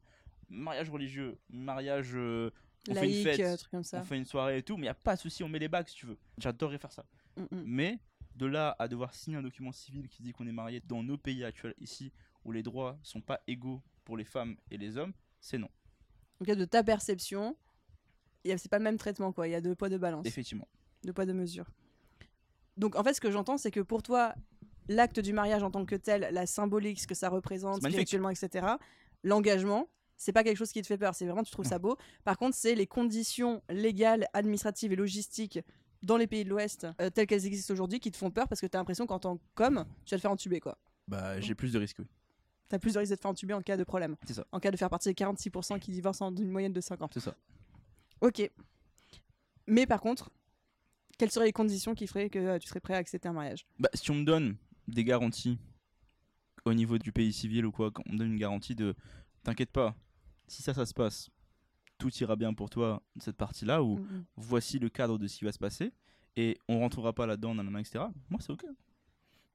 Mariage 0.50 0.90
religieux, 0.90 1.38
mariage... 1.50 2.12
euh, 2.16 2.52
on 2.88 2.94
fait 2.94 3.08
une 3.18 3.24
fête, 3.24 3.40
euh, 3.40 3.58
truc 3.58 3.72
comme 3.72 3.84
ça. 3.84 4.00
on 4.00 4.04
fait 4.04 4.18
une 4.18 4.26
soirée 4.26 4.60
et 4.60 4.64
tout, 4.64 4.76
mais 4.76 4.82
il 4.82 4.86
n'y 4.86 4.90
a 4.90 4.94
pas 4.94 5.16
de 5.16 5.20
souci, 5.22 5.44
on 5.44 5.50
met 5.50 5.58
les 5.58 5.68
bagues 5.68 5.88
si 5.88 5.96
tu 5.96 6.06
veux. 6.06 6.18
J'adorerais 6.38 6.78
faire 6.78 6.92
ça. 6.92 7.04
Mm, 7.36 7.42
mm. 7.44 7.64
Mais 7.66 8.00
de 8.36 8.46
là 8.46 8.76
à 8.78 8.88
devoir 8.88 9.14
signer 9.14 9.38
un 9.38 9.42
document 9.42 9.72
civil 9.72 10.08
qui 10.08 10.22
dit 10.22 10.34
qu'on 10.34 10.46
est 10.46 10.52
marié 10.52 10.82
dans 10.86 11.02
nos 11.02 11.18
pays 11.18 11.44
actuels 11.44 11.74
ici, 11.80 12.12
où 12.44 12.52
les 12.52 12.62
droits 12.62 13.00
sont 13.02 13.22
pas 13.22 13.42
égaux 13.48 13.82
pour 14.04 14.18
les 14.18 14.24
femmes 14.24 14.56
et 14.70 14.78
les 14.78 14.98
hommes, 14.98 15.14
c'est 15.40 15.58
non. 15.58 15.70
Donc, 16.40 16.56
de 16.56 16.66
ta 16.66 16.84
perception, 16.84 17.56
il 18.44 18.50
y 18.50 18.52
a- 18.52 18.58
c'est 18.60 18.70
pas 18.70 18.78
le 18.78 18.84
même 18.84 18.98
traitement, 18.98 19.32
quoi. 19.32 19.48
Il 19.48 19.52
y 19.52 19.56
a 19.56 19.62
deux 19.62 19.74
poids, 19.74 19.90
deux 19.90 19.98
balances. 19.98 20.28
Effectivement. 20.28 20.68
Deux 21.04 21.14
poids, 21.14 21.26
deux 21.26 21.34
mesures. 21.34 21.72
Donc, 22.78 22.96
en 22.98 23.04
fait, 23.04 23.14
ce 23.14 23.22
que 23.22 23.32
j'entends, 23.32 23.58
c'est 23.58 23.72
que 23.72 23.80
pour 23.80 24.04
toi, 24.04 24.36
l'acte 24.88 25.20
du 25.20 25.34
mariage 25.34 25.64
en 25.64 25.72
tant 25.72 25.86
que 25.86 25.96
tel, 25.96 26.30
la 26.32 26.46
symbolique, 26.46 27.00
ce 27.00 27.08
que 27.08 27.16
ça 27.16 27.30
représente 27.30 27.82
spirituellement, 27.82 28.30
etc., 28.30 28.68
l'engagement, 29.24 29.90
c'est 30.18 30.32
pas 30.32 30.44
quelque 30.44 30.58
chose 30.58 30.72
qui 30.72 30.82
te 30.82 30.88
fait 30.88 30.98
peur. 30.98 31.16
C'est 31.16 31.26
vraiment, 31.26 31.44
tu 31.44 31.52
trouves 31.52 31.66
ça 31.66 31.80
beau. 31.80 31.98
Par 32.24 32.38
contre, 32.38 32.56
c'est 32.56 32.76
les 32.76 32.88
conditions 32.88 33.62
légales, 33.70 34.28
administratives 34.34 34.94
et 34.94 34.96
logistiques 34.96 35.60
dans 36.04 36.18
les 36.18 36.28
pays 36.28 36.44
de 36.44 36.50
l'Ouest, 36.50 36.88
euh, 37.02 37.10
telles 37.10 37.26
qu'elles 37.26 37.46
existent 37.46 37.74
aujourd'hui, 37.74 38.00
qui 38.00 38.12
te 38.12 38.18
font 38.18 38.30
peur 38.30 38.48
parce 38.48 38.62
que 38.62 38.68
tu 38.68 38.78
as 38.78 38.80
l'impression 38.80 39.08
qu'en 39.08 39.20
tant 39.20 39.40
qu'homme, 39.56 39.86
tu 40.06 40.14
vas 40.14 40.18
te 40.18 40.22
faire 40.22 40.32
entuber, 40.32 40.60
quoi. 40.60 40.78
Bah, 41.08 41.40
j'ai 41.42 41.56
plus 41.56 41.74
de 41.74 41.80
risques, 41.80 42.00
oui. 42.00 42.06
T'as 42.68 42.80
plus 42.80 42.94
de 42.94 43.00
risque 43.00 43.12
de 43.12 43.16
te 43.16 43.22
faire 43.22 43.32
entuber 43.32 43.54
en 43.54 43.62
cas 43.62 43.78
de 43.78 43.84
problème. 43.84 44.16
C'est 44.26 44.34
ça. 44.34 44.46
En 44.52 44.60
cas 44.60 44.72
de 44.72 44.78
faire 44.78 44.90
partie 44.90 45.10
des 45.10 45.14
46% 45.14 45.80
qui 45.80 45.92
divorcent 45.92 46.26
en 46.26 46.36
une 46.36 46.50
moyenne 46.50 46.74
de 46.74 46.82
50. 46.82 47.14
C'est 47.14 47.20
ça. 47.20 47.36
Ok. 48.22 48.50
Mais 49.68 49.86
par 49.86 50.02
contre, 50.02 50.32
quelles 51.18 51.32
seraient 51.32 51.46
les 51.46 51.54
conditions 51.54 51.94
qui 51.94 52.08
feraient 52.08 52.30
que 52.30 52.40
euh, 52.40 52.60
tu 52.60 52.68
serais 52.68 52.80
prêt 52.80 52.96
à 52.96 52.98
accepter 52.98 53.28
un 53.28 53.34
mariage? 53.34 53.66
Bah, 53.80 53.90
si 53.94 54.10
on 54.10 54.16
me 54.16 54.26
donne 54.26 54.58
des 54.88 55.04
garanties 55.04 55.58
au 56.66 56.74
niveau 56.74 56.98
du 56.98 57.12
pays 57.12 57.32
civil 57.34 57.66
ou 57.66 57.72
quoi, 57.72 57.92
quand 57.92 58.04
on 58.10 58.16
donne 58.16 58.32
une 58.34 58.40
garantie 58.40 58.76
de 58.76 58.96
t'inquiète 59.44 59.72
pas, 59.72 59.96
si 60.48 60.64
ça, 60.64 60.74
ça 60.74 60.86
se 60.86 60.94
passe, 60.94 61.30
tout 61.98 62.12
ira 62.16 62.36
bien 62.36 62.54
pour 62.54 62.70
toi, 62.70 63.02
cette 63.20 63.38
partie-là, 63.38 63.84
ou 63.84 63.98
Mhm. 63.98 64.26
voici 64.38 64.80
le 64.80 64.90
cadre 64.90 65.18
de 65.18 65.28
ce 65.28 65.38
qui 65.38 65.46
va 65.46 65.52
se 65.52 65.60
passer, 65.60 65.92
et 66.36 66.58
on 66.68 66.80
rentrera 66.80 67.14
pas 67.14 67.26
là-dedans, 67.26 67.56
nanana, 67.56 67.80
etc. 67.80 68.06
Moi, 68.30 68.40
c'est 68.42 68.52
ok. 68.52 68.66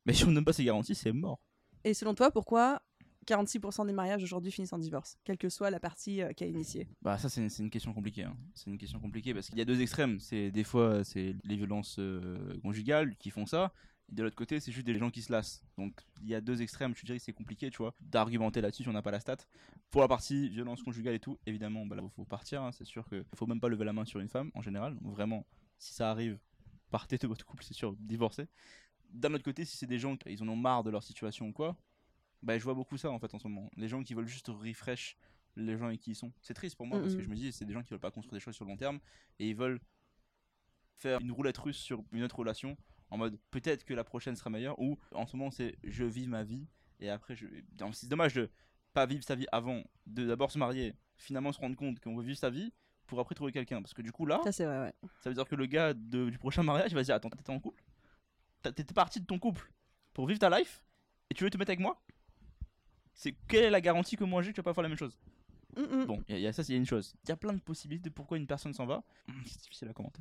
Mais 0.06 0.12
si 0.14 0.24
on 0.24 0.28
me 0.28 0.34
donne 0.34 0.44
pas 0.44 0.52
ces 0.52 0.64
garanties, 0.64 0.94
c'est 0.94 1.12
mort. 1.12 1.40
Et 1.84 1.94
selon 1.94 2.14
toi, 2.14 2.30
pourquoi 2.30 2.80
46% 3.26 3.84
des 3.86 3.92
mariages 3.92 4.22
aujourd'hui 4.22 4.50
finissent 4.50 4.72
en 4.72 4.78
divorce, 4.78 5.18
quelle 5.24 5.36
que 5.36 5.48
soit 5.48 5.70
la 5.70 5.78
partie 5.80 6.22
euh, 6.22 6.32
qui 6.32 6.44
a 6.44 6.46
initié? 6.46 6.88
Bah 7.02 7.18
ça 7.18 7.28
c'est 7.28 7.48
c'est 7.50 7.62
une 7.62 7.70
question 7.70 7.92
compliquée. 7.92 8.24
hein. 8.24 8.36
C'est 8.54 8.70
une 8.70 8.78
question 8.78 8.98
compliquée 8.98 9.34
parce 9.34 9.48
qu'il 9.48 9.58
y 9.58 9.62
a 9.62 9.64
deux 9.66 9.80
extrêmes. 9.82 10.18
C'est 10.20 10.50
des 10.50 10.64
fois 10.64 11.04
c'est 11.04 11.36
les 11.44 11.56
violences 11.56 11.96
euh, 11.98 12.58
conjugales 12.62 13.14
qui 13.16 13.30
font 13.30 13.44
ça. 13.46 13.72
De 14.10 14.22
l'autre 14.22 14.36
côté 14.36 14.58
c'est 14.60 14.72
juste 14.72 14.86
des 14.86 14.98
gens 14.98 15.10
qui 15.10 15.22
se 15.22 15.32
lassent. 15.32 15.62
Donc 15.78 16.00
il 16.22 16.28
y 16.28 16.34
a 16.34 16.40
deux 16.40 16.62
extrêmes. 16.62 16.94
Je 16.96 17.04
dirais 17.04 17.18
que 17.18 17.24
c'est 17.24 17.32
compliqué, 17.32 17.70
tu 17.70 17.78
vois, 17.78 17.94
d'argumenter 18.00 18.60
là-dessus 18.60 18.82
si 18.82 18.88
on 18.88 18.92
n'a 18.92 19.02
pas 19.02 19.10
la 19.12 19.20
stat. 19.20 19.36
Pour 19.90 20.00
la 20.00 20.08
partie 20.08 20.48
violence 20.48 20.82
conjugale 20.82 21.14
et 21.14 21.20
tout, 21.20 21.38
évidemment, 21.46 21.86
bah 21.86 21.96
là 21.96 22.02
faut 22.14 22.24
partir. 22.24 22.62
hein. 22.62 22.72
C'est 22.72 22.84
sûr 22.84 23.06
que 23.08 23.24
faut 23.34 23.46
même 23.46 23.60
pas 23.60 23.68
lever 23.68 23.84
la 23.84 23.92
main 23.92 24.04
sur 24.04 24.20
une 24.20 24.28
femme 24.28 24.50
en 24.54 24.62
général. 24.62 24.96
Vraiment, 25.02 25.46
si 25.78 25.94
ça 25.94 26.10
arrive, 26.10 26.38
partez 26.90 27.18
de 27.18 27.26
votre 27.26 27.44
couple, 27.46 27.64
c'est 27.64 27.74
sûr, 27.74 27.94
divorcez. 27.98 28.46
D'un 29.10 29.32
autre 29.34 29.44
côté, 29.44 29.64
si 29.64 29.76
c'est 29.76 29.86
des 29.86 29.98
gens 29.98 30.16
qui 30.16 30.30
ils 30.30 30.42
en 30.42 30.48
ont 30.48 30.56
marre 30.56 30.84
de 30.84 30.90
leur 30.90 31.02
situation 31.02 31.48
ou 31.48 31.52
quoi, 31.52 31.76
bah 32.42 32.56
je 32.58 32.64
vois 32.64 32.74
beaucoup 32.74 32.96
ça 32.96 33.10
en 33.10 33.18
fait 33.18 33.32
en 33.34 33.38
ce 33.38 33.48
moment. 33.48 33.70
Les 33.76 33.88
gens 33.88 34.02
qui 34.02 34.14
veulent 34.14 34.26
juste 34.28 34.48
refresh 34.48 35.16
les 35.56 35.76
gens 35.76 35.86
avec 35.86 36.00
qui 36.00 36.12
ils 36.12 36.14
sont. 36.16 36.32
C'est 36.42 36.54
triste 36.54 36.76
pour 36.76 36.86
moi 36.86 36.98
parce 37.00 37.14
que 37.16 37.22
je 37.22 37.28
me 37.28 37.34
dis 37.34 37.52
c'est 37.52 37.64
des 37.64 37.72
gens 37.72 37.82
qui 37.82 37.90
veulent 37.90 37.98
pas 38.00 38.10
construire 38.12 38.34
des 38.34 38.40
choses 38.40 38.54
sur 38.54 38.64
le 38.64 38.70
long 38.70 38.76
terme 38.76 38.98
et 39.40 39.48
ils 39.50 39.56
veulent 39.56 39.80
faire 40.96 41.20
une 41.20 41.32
roulette 41.32 41.58
russe 41.58 41.78
sur 41.78 42.04
une 42.12 42.22
autre 42.22 42.38
relation 42.38 42.76
en 43.10 43.18
mode 43.18 43.38
peut-être 43.50 43.84
que 43.84 43.94
la 43.94 44.04
prochaine 44.04 44.36
sera 44.36 44.50
meilleure 44.50 44.78
ou 44.80 44.98
en 45.12 45.26
ce 45.26 45.36
moment 45.36 45.50
c'est 45.50 45.76
je 45.84 46.04
vis 46.04 46.26
ma 46.28 46.42
vie 46.44 46.66
et 47.00 47.10
après 47.10 47.34
je 47.34 47.46
c'est 47.92 48.08
dommage 48.08 48.34
de 48.34 48.50
pas 48.92 49.06
vivre 49.06 49.22
sa 49.24 49.34
vie 49.34 49.46
avant 49.52 49.82
de 50.06 50.26
d'abord 50.26 50.50
se 50.50 50.58
marier 50.58 50.94
finalement 51.16 51.52
se 51.52 51.58
rendre 51.60 51.76
compte 51.76 52.00
qu'on 52.00 52.16
veut 52.16 52.22
vivre 52.24 52.38
sa 52.38 52.50
vie 52.50 52.72
pour 53.06 53.20
après 53.20 53.34
trouver 53.34 53.52
quelqu'un 53.52 53.82
parce 53.82 53.94
que 53.94 54.02
du 54.02 54.12
coup 54.12 54.26
là 54.26 54.40
Ça, 54.44 54.52
c'est 54.52 54.64
vrai, 54.64 54.80
ouais. 54.80 54.94
ça 55.20 55.30
veut 55.30 55.34
dire 55.34 55.44
que 55.46 55.54
le 55.56 55.66
gars 55.66 55.92
de- 55.94 56.30
du 56.30 56.38
prochain 56.38 56.62
mariage 56.62 56.90
il 56.90 56.94
va 56.94 57.02
se 57.02 57.06
dire 57.06 57.14
attends 57.16 57.30
t'étais 57.30 57.50
en 57.50 57.60
couple? 57.60 57.82
T'étais 58.62 58.84
parti 58.94 59.20
de 59.20 59.26
ton 59.26 59.38
couple 59.38 59.72
pour 60.12 60.26
vivre 60.26 60.38
ta 60.38 60.50
life 60.58 60.82
et 61.30 61.34
tu 61.34 61.44
veux 61.44 61.50
te 61.50 61.56
mettre 61.58 61.70
avec 61.70 61.80
moi? 61.80 62.00
C'est 63.14 63.32
quelle 63.48 63.64
est 63.64 63.70
la 63.70 63.80
garantie 63.80 64.16
que 64.16 64.24
moi 64.24 64.42
j'ai 64.42 64.50
que 64.50 64.54
tu 64.56 64.60
vas 64.60 64.64
pas 64.64 64.74
faire 64.74 64.82
la 64.82 64.88
même 64.88 64.98
chose? 64.98 65.18
Mhm. 65.76 66.06
Bon, 66.06 66.22
il 66.28 66.34
y, 66.34 66.38
a- 66.38 66.40
y 66.40 66.46
a 66.46 66.52
ça, 66.52 66.64
c'est 66.64 66.74
une 66.74 66.86
chose. 66.86 67.14
Il 67.24 67.28
y 67.28 67.32
a 67.32 67.36
plein 67.36 67.52
de 67.52 67.60
possibilités 67.60 68.08
de 68.10 68.14
pourquoi 68.14 68.36
une 68.38 68.46
personne 68.46 68.72
s'en 68.74 68.86
va. 68.86 69.04
Hum, 69.28 69.42
C'est 69.46 69.60
difficile 69.62 69.88
à 69.88 69.92
commenter. 69.92 70.20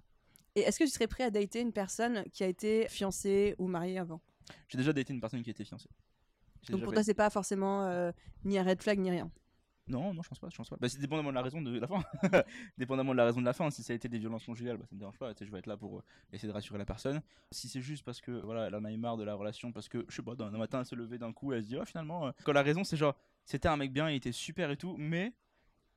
Et 0.56 0.62
est-ce 0.62 0.80
que 0.80 0.84
tu 0.84 0.90
serais 0.90 1.08
prêt 1.08 1.24
à 1.24 1.32
dater 1.32 1.62
une 1.62 1.74
personne 1.74 2.24
qui 2.32 2.44
a 2.44 2.48
été 2.48 2.88
fiancée 2.90 3.56
ou 3.58 3.68
mariée 3.68 4.00
avant? 4.00 4.22
J'ai 4.68 4.78
déjà 4.78 4.94
daté 4.94 5.14
une 5.14 5.22
personne 5.22 5.44
qui 5.44 5.50
était 5.50 5.64
fiancée. 5.64 5.90
J'ai 6.64 6.74
Donc 6.74 6.82
pour 6.82 6.92
fait- 6.92 6.96
toi, 6.98 7.04
c'est 7.04 7.14
pas 7.14 7.30
forcément 7.30 7.84
euh, 7.86 8.12
ni 8.44 8.58
un 8.58 8.64
red 8.64 8.82
flag 8.82 9.00
ni 9.00 9.10
rien? 9.12 9.32
Non, 9.88 10.14
non, 10.14 10.22
je 10.22 10.30
pense 10.30 10.38
pas, 10.38 10.50
je 10.52 10.56
pense 10.56 10.70
pas. 10.70 10.76
Bah, 10.80 10.88
c'est 10.88 11.00
dépendamment 11.00 11.30
de 11.30 11.36
la 11.36 11.42
raison 11.42 11.62
de 11.62 11.80
la 11.80 11.88
fin. 11.88 12.04
dépendamment 12.78 13.12
de 13.12 13.18
la 13.18 13.26
raison 13.26 13.40
de 13.40 13.46
la 13.46 13.54
fin. 13.54 13.72
Si 13.72 13.82
ça 13.82 13.92
a 13.92 13.96
été 13.96 14.08
des 14.08 14.20
violences 14.20 14.46
conjugales, 14.46 14.78
bah, 14.78 14.86
ça 14.88 14.94
me 14.94 15.00
dérange 15.00 15.18
pas. 15.18 15.34
Tu 15.34 15.40
sais, 15.40 15.46
je 15.48 15.52
vais 15.52 15.58
être 15.60 15.66
là 15.66 15.78
pour 15.78 15.98
euh, 15.98 16.04
essayer 16.32 16.48
de 16.48 16.54
rassurer 16.54 16.78
la 16.78 16.86
personne. 16.86 17.22
Si 17.52 17.68
c'est 17.68 17.82
juste 17.82 18.04
parce 18.04 18.22
que 18.22 18.32
voilà, 18.32 18.68
elle 18.68 18.76
en 18.76 18.86
a 18.86 18.92
eu 18.92 18.98
marre 18.98 19.18
de 19.18 19.24
la 19.24 19.34
relation, 19.34 19.72
parce 19.72 19.90
que 19.90 20.06
je 20.08 20.16
sais 20.16 20.22
pas, 20.22 20.36
d'un 20.36 20.54
un 20.54 20.58
matin 20.60 20.80
elle 20.80 20.86
se 20.86 20.94
lever 20.94 21.18
d'un 21.18 21.34
coup, 21.34 21.54
elle 21.54 21.64
se 21.64 21.70
dit 21.70 21.78
oh, 21.78 21.86
finalement, 21.86 22.28
euh, 22.28 22.32
quand 22.44 22.52
la 22.54 22.62
raison 22.62 22.84
c'est 22.84 22.98
genre 22.98 23.16
c'était 23.46 23.68
un 23.68 23.78
mec 23.78 23.92
bien, 23.92 24.12
il 24.12 24.16
était 24.18 24.32
super 24.32 24.70
et 24.70 24.78
tout, 24.78 24.96
mais 25.00 25.34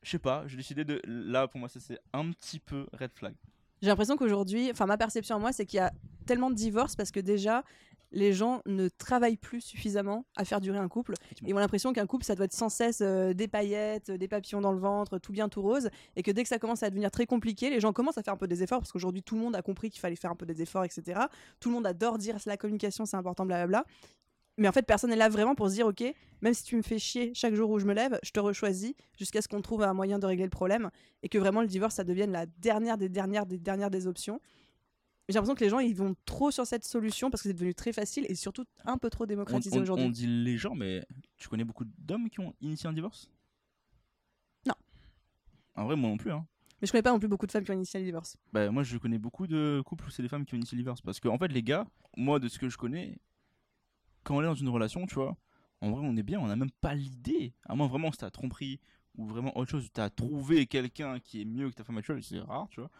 je 0.02 0.10
sais 0.10 0.19
pas, 0.19 0.46
j'ai 0.46 0.56
décidé 0.56 0.84
de 0.84 1.00
là 1.05 1.48
pour 1.48 1.60
moi 1.60 1.69
ça 1.69 1.81
c'est 1.81 1.98
un 2.14 2.31
petit 2.32 2.60
peu 2.60 2.87
red 2.94 3.12
flag. 3.14 3.34
J'ai 3.82 3.88
l'impression 3.88 4.17
qu'aujourd'hui, 4.17 4.70
enfin 4.70 4.87
ma 4.87 4.96
perception 4.96 5.37
à 5.37 5.38
moi, 5.38 5.52
c'est 5.52 5.67
qu'il 5.67 5.79
y 5.79 5.81
a 5.81 5.93
tellement 6.25 6.50
de 6.50 6.55
divorces 6.55 6.94
parce 6.94 7.11
que 7.11 7.19
déjà, 7.20 7.64
les 8.12 8.32
gens 8.32 8.62
ne 8.67 8.89
travaillent 8.89 9.36
plus 9.36 9.60
suffisamment 9.60 10.24
à 10.36 10.44
faire 10.44 10.60
durer 10.60 10.79
un 10.79 10.89
couple. 10.89 11.15
Ils 11.44 11.55
ont 11.55 11.58
l'impression 11.58 11.93
qu'un 11.93 12.06
couple, 12.06 12.24
ça 12.24 12.34
doit 12.34 12.44
être 12.44 12.53
sans 12.53 12.69
cesse 12.69 13.01
euh, 13.01 13.32
des 13.32 13.48
paillettes, 13.48 14.10
des 14.10 14.29
papillons 14.29 14.60
dans 14.60 14.72
le 14.72 14.79
ventre, 14.79 15.19
tout 15.19 15.32
bien, 15.32 15.48
tout 15.48 15.62
rose. 15.62 15.89
Et 16.17 16.22
que 16.22 16.31
dès 16.31 16.43
que 16.43 16.48
ça 16.48 16.58
commence 16.58 16.82
à 16.82 16.91
devenir 16.91 17.10
très 17.10 17.27
compliqué, 17.27 17.70
les 17.70 17.81
gens 17.81 17.93
commencent 17.93 18.19
à 18.19 18.22
faire 18.22 18.34
un 18.34 18.39
peu 18.39 18.46
des 18.46 18.62
efforts 18.62 18.81
parce 18.81 18.93
qu'aujourd'hui, 18.93 19.22
tout 19.22 19.34
le 19.34 19.41
monde 19.41 19.56
a 19.56 19.62
compris 19.62 19.91
qu'il 19.91 20.01
fallait 20.01 20.17
faire 20.17 20.31
un 20.31 20.36
peu 20.36 20.46
des 20.46 20.62
efforts, 20.62 20.84
etc. 20.84 21.22
Tout 21.58 21.70
le 21.70 21.74
monde 21.74 21.86
adore 21.86 22.19
dire 22.19 22.36
la 22.46 22.56
communication, 22.56 23.06
c'est 23.06 23.17
important, 23.17 23.46
blablabla. 23.46 23.84
Mais 24.59 24.69
en 24.69 24.73
fait, 24.73 24.82
personne 24.82 25.11
n'est 25.11 25.17
là 25.17 25.29
vraiment 25.29 25.55
pour 25.55 25.69
se 25.71 25.75
dire, 25.75 25.87
ok, 25.87 26.05
même 26.43 26.53
si 26.55 26.63
tu 26.65 26.77
me 26.77 26.82
fais 26.82 26.99
chier 26.99 27.32
chaque 27.35 27.55
jour 27.55 27.71
où 27.71 27.79
je 27.79 27.87
me 27.87 27.94
lève, 27.94 28.19
je 28.23 28.31
te 28.32 28.41
rechoisis 28.41 28.94
jusqu'à 29.19 29.41
ce 29.41 29.49
qu'on 29.49 29.63
trouve 29.63 29.82
un 29.82 29.94
moyen 29.94 30.19
de 30.19 30.27
régler 30.27 30.44
le 30.44 30.51
problème 30.51 30.91
et 31.23 31.29
que 31.29 31.39
vraiment 31.39 31.63
le 31.63 31.67
divorce, 31.69 31.94
ça 31.94 32.05
devienne 32.05 32.31
la 32.32 32.47
dernière 32.47 32.99
des 32.99 33.09
dernières 33.09 33.47
des 33.47 33.59
dernières 33.59 33.91
des 33.91 34.06
options. 34.06 34.41
J'ai 35.29 35.35
l'impression 35.35 35.55
que 35.55 35.65
les 35.65 35.71
gens, 35.71 35.79
ils 35.79 35.94
vont 35.94 36.15
trop 36.27 36.51
sur 36.51 36.67
cette 36.67 36.85
solution 36.85 37.31
parce 37.31 37.43
que 37.43 37.49
c'est 37.49 37.55
devenu 37.55 37.75
très 37.75 37.93
facile 37.93 38.27
et 38.29 38.35
surtout 38.35 38.65
un 38.85 38.99
peu 38.99 39.09
trop 39.09 39.25
démocratisé 39.25 39.77
on- 39.77 39.81
on 39.81 39.82
aujourd'hui. 39.82 40.11
dit 40.11 40.27
les 40.27 40.59
gens, 40.59 40.75
mais 40.75 41.06
tu 41.39 41.49
connais 41.49 41.65
beaucoup 41.65 41.85
d'hommes 41.99 42.29
qui 42.29 42.41
ont 42.41 42.53
initié 42.61 42.89
un 42.89 42.93
divorce? 42.93 43.31
Non. 44.67 44.75
En 45.77 45.85
vrai, 45.87 45.97
moi 45.97 46.11
non 46.11 46.17
plus. 46.19 46.32
Hein. 46.32 46.44
Mais 46.81 46.87
je 46.87 46.93
connais 46.93 47.03
pas 47.03 47.13
non 47.13 47.21
plus 47.21 47.29
beaucoup 47.29 47.47
de 47.47 47.53
femmes 47.53 47.65
qui 47.65 47.71
ont 47.71 47.75
initié 47.75 48.01
le 48.01 48.05
divorce. 48.06 48.37
Bah, 48.53 48.69
moi, 48.71 48.82
je 48.82 48.99
connais 48.99 49.19
beaucoup 49.19 49.47
de 49.47 49.81
couples 49.87 50.05
où 50.06 50.11
c'est 50.11 50.23
les 50.23 50.29
femmes 50.29 50.44
qui 50.44 50.55
ont 50.55 50.56
initié 50.59 50.77
le 50.77 50.82
divorce. 50.82 51.01
Parce 51.01 51.21
que, 51.21 51.29
en 51.29 51.39
fait, 51.39 51.49
les 51.49 51.63
gars, 51.63 51.87
moi, 52.17 52.41
de 52.41 52.49
ce 52.49 52.59
que 52.59 52.69
je 52.69 52.77
connais, 52.77 53.17
quand 54.24 54.36
on 54.36 54.43
est 54.43 54.46
dans 54.46 54.55
une 54.55 54.69
relation, 54.69 55.06
tu 55.06 55.14
vois, 55.14 55.36
en 55.81 55.91
vrai, 55.91 56.00
on 56.05 56.17
est 56.17 56.22
bien, 56.22 56.41
on 56.41 56.46
n'a 56.46 56.56
même 56.56 56.70
pas 56.70 56.94
l'idée. 56.94 57.55
À 57.67 57.74
moins 57.74 57.88
vraiment, 57.88 58.12
si 58.12 58.19
t'as 58.19 58.31
tromperie 58.31 58.81
ou 59.17 59.26
vraiment 59.26 59.56
autre 59.58 59.70
chose, 59.70 59.88
t'as 59.93 60.10
trouvé 60.10 60.67
quelqu'un 60.67 61.19
qui 61.20 61.43
est 61.43 61.44
mieux 61.44 61.70
que 61.70 61.74
ta 61.74 61.84
femme 61.84 61.98
actuelle, 61.98 62.22
c'est 62.22 62.38
rare, 62.41 62.69
tu 62.70 62.81
vois. 62.81 62.91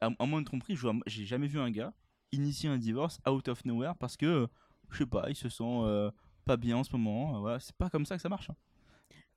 À, 0.00 0.26
moins 0.26 0.40
de 0.40 0.46
tromperie, 0.46 0.76
j'ai 1.06 1.24
jamais 1.24 1.46
vu 1.46 1.60
un 1.60 1.70
gars 1.70 1.92
initier 2.32 2.68
un 2.68 2.78
divorce 2.78 3.20
out 3.28 3.46
of 3.48 3.64
nowhere 3.64 3.94
parce 3.94 4.16
que, 4.16 4.48
je 4.90 4.98
sais 4.98 5.06
pas, 5.06 5.26
il 5.28 5.36
se 5.36 5.48
sent 5.48 5.62
euh, 5.62 6.10
pas 6.44 6.56
bien 6.56 6.78
en 6.78 6.84
ce 6.84 6.90
moment. 6.96 7.40
voilà, 7.40 7.60
c'est 7.60 7.76
pas 7.76 7.90
comme 7.90 8.06
ça 8.06 8.16
que 8.16 8.22
ça 8.22 8.28
marche. 8.28 8.50
hein. 8.50 8.56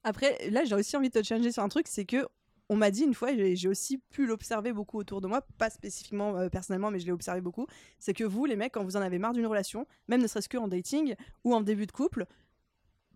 Après, 0.03 0.49
là, 0.49 0.63
j'ai 0.65 0.75
aussi 0.75 0.95
envie 0.95 1.09
de 1.09 1.19
te 1.19 1.25
changer 1.25 1.51
sur 1.51 1.63
un 1.63 1.69
truc, 1.69 1.87
c'est 1.87 2.05
que 2.05 2.27
on 2.69 2.75
m'a 2.75 2.89
dit 2.91 3.03
une 3.03 3.13
fois, 3.13 3.31
et 3.31 3.55
j'ai- 3.55 3.67
aussi 3.67 3.97
pu 3.97 4.25
l'observer 4.25 4.73
beaucoup 4.73 4.97
autour 4.97 5.21
de 5.21 5.27
moi, 5.27 5.41
pas 5.57 5.69
spécifiquement 5.69 6.35
euh, 6.37 6.49
personnellement, 6.49 6.89
mais 6.91 6.99
je 6.99 7.05
l'ai 7.05 7.11
observé 7.11 7.41
beaucoup, 7.41 7.67
c'est 7.99 8.13
que 8.13 8.23
vous, 8.23 8.45
les 8.45 8.55
mecs, 8.55 8.73
quand 8.73 8.83
vous 8.83 8.97
en 8.97 9.01
avez 9.01 9.19
marre 9.19 9.33
d'une 9.33 9.45
relation, 9.47 9.85
même 10.07 10.21
ne 10.21 10.27
serait-ce 10.27 10.49
que 10.49 10.57
en 10.57 10.67
dating 10.67 11.15
ou 11.43 11.53
en 11.53 11.61
début 11.61 11.85
de 11.85 11.91
couple, 11.91 12.25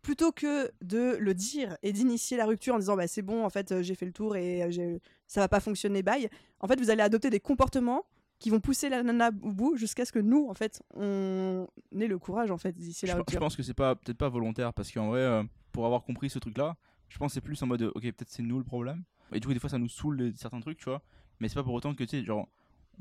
plutôt 0.01 0.32
que 0.32 0.72
de 0.82 1.18
le 1.20 1.34
dire 1.34 1.77
et 1.84 1.91
d'initier 1.91 2.38
la 2.38 2.46
rupture 2.46 2.74
en 2.75 2.79
disant 2.79 2.96
bah 2.96 3.08
c'est 3.08 3.22
bon, 3.22 3.44
en 3.44 3.50
fait, 3.50 3.72
euh, 3.72 3.82
j'ai 3.82 3.96
fait 3.96 4.06
le 4.06 4.13
tour 4.13 4.36
et 4.36 4.63
euh, 4.63 4.98
ça 5.27 5.41
va 5.41 5.48
pas 5.50 5.60
fonctionner, 5.60 6.03
bye, 6.03 6.29
en 6.60 6.68
fait, 6.68 6.79
vous 6.79 6.89
allez 6.89 7.01
adopter 7.01 7.29
des 7.29 7.39
comportements 7.41 8.06
qui 8.39 8.50
vont 8.50 8.62
pousser 8.62 8.88
la 8.88 9.03
nana 9.03 9.32
au 9.41 9.51
bout 9.51 9.75
jusqu'à 9.75 10.06
ce 10.06 10.13
que 10.13 10.20
nous, 10.20 10.48
en 10.48 10.53
fait, 10.53 10.82
on 10.96 11.68
ait 12.00 12.08
le 12.08 12.18
courage, 12.18 12.51
en 12.51 12.58
fait, 12.58 12.72
d'initier 12.72 13.08
je, 13.08 13.12
la 13.12 13.15
pe- 13.15 13.18
je 13.18 13.22
rupture. 13.34 13.39
pense 13.41 13.56
que 13.58 13.63
c'est 13.63 13.74
pas 13.74 13.96
peut-être 13.96 14.18
pas 14.18 14.29
volontaire 14.29 14.74
parce 14.74 14.89
qu'en 14.91 15.08
vrai 15.10 15.20
euh, 15.20 15.44
pour 15.74 15.86
avoir 15.86 16.03
compris 16.03 16.29
ce 16.29 16.39
truc 16.39 16.58
là 16.58 16.77
je 17.10 17.18
pense 17.18 17.32
que 17.32 17.34
c'est 17.34 17.41
plus 17.41 17.62
en 17.63 17.68
mode 17.68 17.82
ok 17.84 18.01
peut-être 18.01 18.29
c'est 18.29 18.44
nous 18.44 18.58
le 18.60 18.63
problème 18.63 19.03
et 19.33 19.39
du 19.39 19.48
coup 19.48 19.53
des 19.53 19.59
fois 19.59 19.69
ça 19.69 19.77
nous 19.77 19.89
saoule 19.89 20.33
certains 20.36 20.59
trucs 20.59 20.77
tu 20.77 20.86
vois 20.86 21.01
mais 21.39 21.48
c'est 21.50 21.55
pas 21.55 21.63
pour 21.63 21.74
autant 21.74 21.93
que 21.93 22.03
tu 22.03 22.09
sais 22.09 22.24
genre 22.25 22.48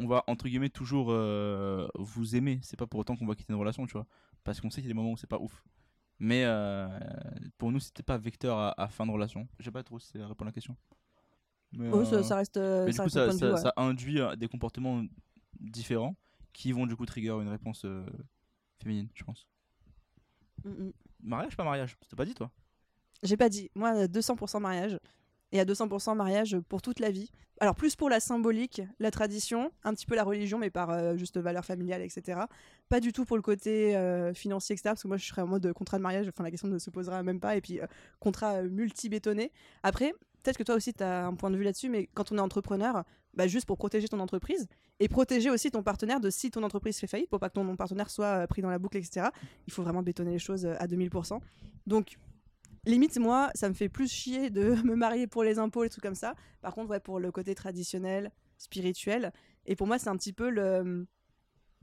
on 0.00 0.06
va 0.06 0.23
entre 0.28 0.47
guillemets 0.49 0.68
toujours 0.68 1.08
euh, 1.11 1.88
vous 1.97 2.37
aimer. 2.37 2.61
C'est 2.62 2.76
pas 2.76 2.87
pour 2.87 3.00
autant 3.00 3.16
qu'on 3.16 3.26
va 3.26 3.35
quitter 3.35 3.52
une 3.52 3.58
relation, 3.58 3.85
tu 3.85 3.94
vois. 3.94 4.06
Parce 4.44 4.61
qu'on 4.61 4.70
sait 4.70 4.80
qu'il 4.80 4.85
y 4.88 4.92
a 4.92 4.94
des 4.94 4.97
moments 4.97 5.11
où 5.11 5.16
c'est 5.16 5.26
pas 5.26 5.40
ouf. 5.40 5.64
Mais 6.20 6.44
euh, 6.44 6.88
pour 7.58 7.73
nous, 7.73 7.80
c'était 7.80 8.04
pas 8.04 8.16
vecteur 8.16 8.56
à, 8.58 8.80
à 8.80 8.87
fin 8.87 9.06
de 9.06 9.11
relation. 9.11 9.49
Je 9.58 9.64
sais 9.64 9.73
pas 9.73 9.82
trop 9.82 9.99
si 9.99 10.06
c'est 10.12 10.18
répondre 10.23 10.42
à 10.42 10.44
la 10.44 10.52
question. 10.52 10.76
Mais, 11.73 11.90
Oh, 11.92 12.04
ça, 12.04 12.14
euh, 12.16 12.23
ça 12.23 12.37
reste. 12.37 12.58
du 12.61 12.92
ça 12.92 13.02
coup, 13.02 13.08
ça, 13.08 13.32
ça- 13.32 13.47
vue, 13.49 13.52
ouais. 13.54 13.61
ça 13.61 13.73
induit 13.76 14.20
des 14.37 14.47
comportements 14.47 15.02
différents 15.58 16.14
qui 16.52 16.70
vont 16.70 16.87
du 16.87 16.94
coup 16.94 17.04
trigger 17.04 17.30
une 17.42 17.49
réponse 17.49 17.85
féminine, 18.80 19.08
je 19.14 19.25
pense. 19.25 19.49
Mm, 20.64 20.70
mm. 20.70 20.92
Mariage, 21.25 21.56
pas 21.56 21.64
mariage 21.64 21.97
T'as 22.08 22.16
pas 22.16 22.25
dit 22.25 22.35
toi 22.35 22.52
J'ai 23.25 23.37
pas 23.37 23.49
dit. 23.49 23.68
Moi, 23.75 23.97
euh, 23.97 24.06
200% 24.06 24.61
mariage. 24.61 24.97
Et 25.52 25.61
à 25.61 25.64
200% 25.64 26.14
mariage 26.14 26.59
pour 26.69 26.83
toute 26.83 27.00
la 27.00 27.11
vie. 27.11 27.31
Alors, 27.61 27.75
plus 27.75 27.97
pour 27.97 28.09
la 28.09 28.21
symbolique, 28.21 28.83
la 29.00 29.11
tradition, 29.11 29.73
un 29.83 29.93
petit 29.93 30.07
peu 30.07 30.14
la 30.14 30.23
religion, 30.23 30.59
mais 30.59 30.71
par 30.71 30.90
euh, 30.90 31.17
juste 31.17 31.38
valeur 31.38 31.64
familiale, 31.64 32.02
etc. 32.02 32.40
Pas 32.88 33.00
du 33.00 33.12
tout 33.12 33.25
pour 33.25 33.37
le 33.37 33.43
côté 33.43 33.97
euh, 33.97 34.33
financier, 34.33 34.75
etc. 34.75 34.90
Parce 34.90 35.02
que 35.02 35.09
moi, 35.09 35.17
je 35.17 35.26
serais 35.26 35.43
en 35.43 35.49
mode 35.49 35.73
contrat 35.73 35.97
de 35.97 36.02
mariage. 36.02 36.28
Enfin, 36.28 36.45
la 36.45 36.50
question 36.50 36.69
ne 36.69 36.78
se 36.78 36.90
posera 36.90 37.23
même 37.23 37.40
pas. 37.40 37.57
Et 37.57 37.61
puis, 37.61 37.81
euh, 37.81 37.87
contrat 38.21 38.62
multi-bétonné. 38.62 39.50
Après, 39.83 40.12
peut-être 40.43 40.57
que 40.57 40.62
toi 40.62 40.76
aussi, 40.76 40.95
tu 40.95 41.02
as 41.02 41.26
un 41.26 41.35
point 41.35 41.50
de 41.50 41.57
vue 41.57 41.64
là-dessus, 41.64 41.88
mais 41.88 42.09
quand 42.14 42.31
on 42.31 42.38
est 42.38 42.40
entrepreneur, 42.40 43.02
bah, 43.35 43.49
juste 43.49 43.67
pour 43.67 43.76
protéger 43.76 44.07
ton 44.07 44.21
entreprise 44.21 44.69
et 45.00 45.09
protéger 45.09 45.50
aussi 45.50 45.71
ton 45.71 45.83
partenaire 45.83 46.21
de 46.21 46.31
si 46.31 46.50
ton 46.50 46.62
entreprise 46.62 46.99
fait 46.99 47.07
faillite, 47.09 47.28
pour 47.28 47.40
pas 47.40 47.49
que 47.49 47.55
ton 47.55 47.76
partenaire 47.76 48.11
soit 48.11 48.47
pris 48.47 48.62
dans 48.62 48.71
la 48.71 48.78
boucle, 48.78 48.99
etc. 48.99 49.28
Il 49.67 49.73
faut 49.73 49.83
vraiment 49.83 50.02
bétonner 50.02 50.33
les 50.33 50.38
choses 50.38 50.64
à 50.67 50.87
2000%. 50.87 51.40
Donc, 51.87 52.19
limite, 52.87 53.16
moi, 53.18 53.50
ça 53.54 53.68
me 53.68 53.75
fait 53.75 53.88
plus 53.88 54.11
chier 54.11 54.50
de 54.50 54.75
me 54.85 54.94
marier 54.94 55.26
pour 55.26 55.44
les 55.44 55.58
impôts, 55.58 55.82
les 55.82 55.90
trucs 55.90 56.02
comme 56.04 56.14
ça. 56.14 56.35
Par 56.61 56.75
contre, 56.75 56.90
ouais, 56.90 57.00
pour 57.00 57.20
le 57.20 57.30
côté 57.32 57.54
traditionnel, 57.54 58.30
spirituel. 58.58 59.32
Et 59.66 59.76
pour 59.76 59.87
moi, 59.87 59.99
c'est 59.99 60.08
un 60.08 60.16
petit 60.16 60.32
peu 60.32 60.50
le 60.50 61.06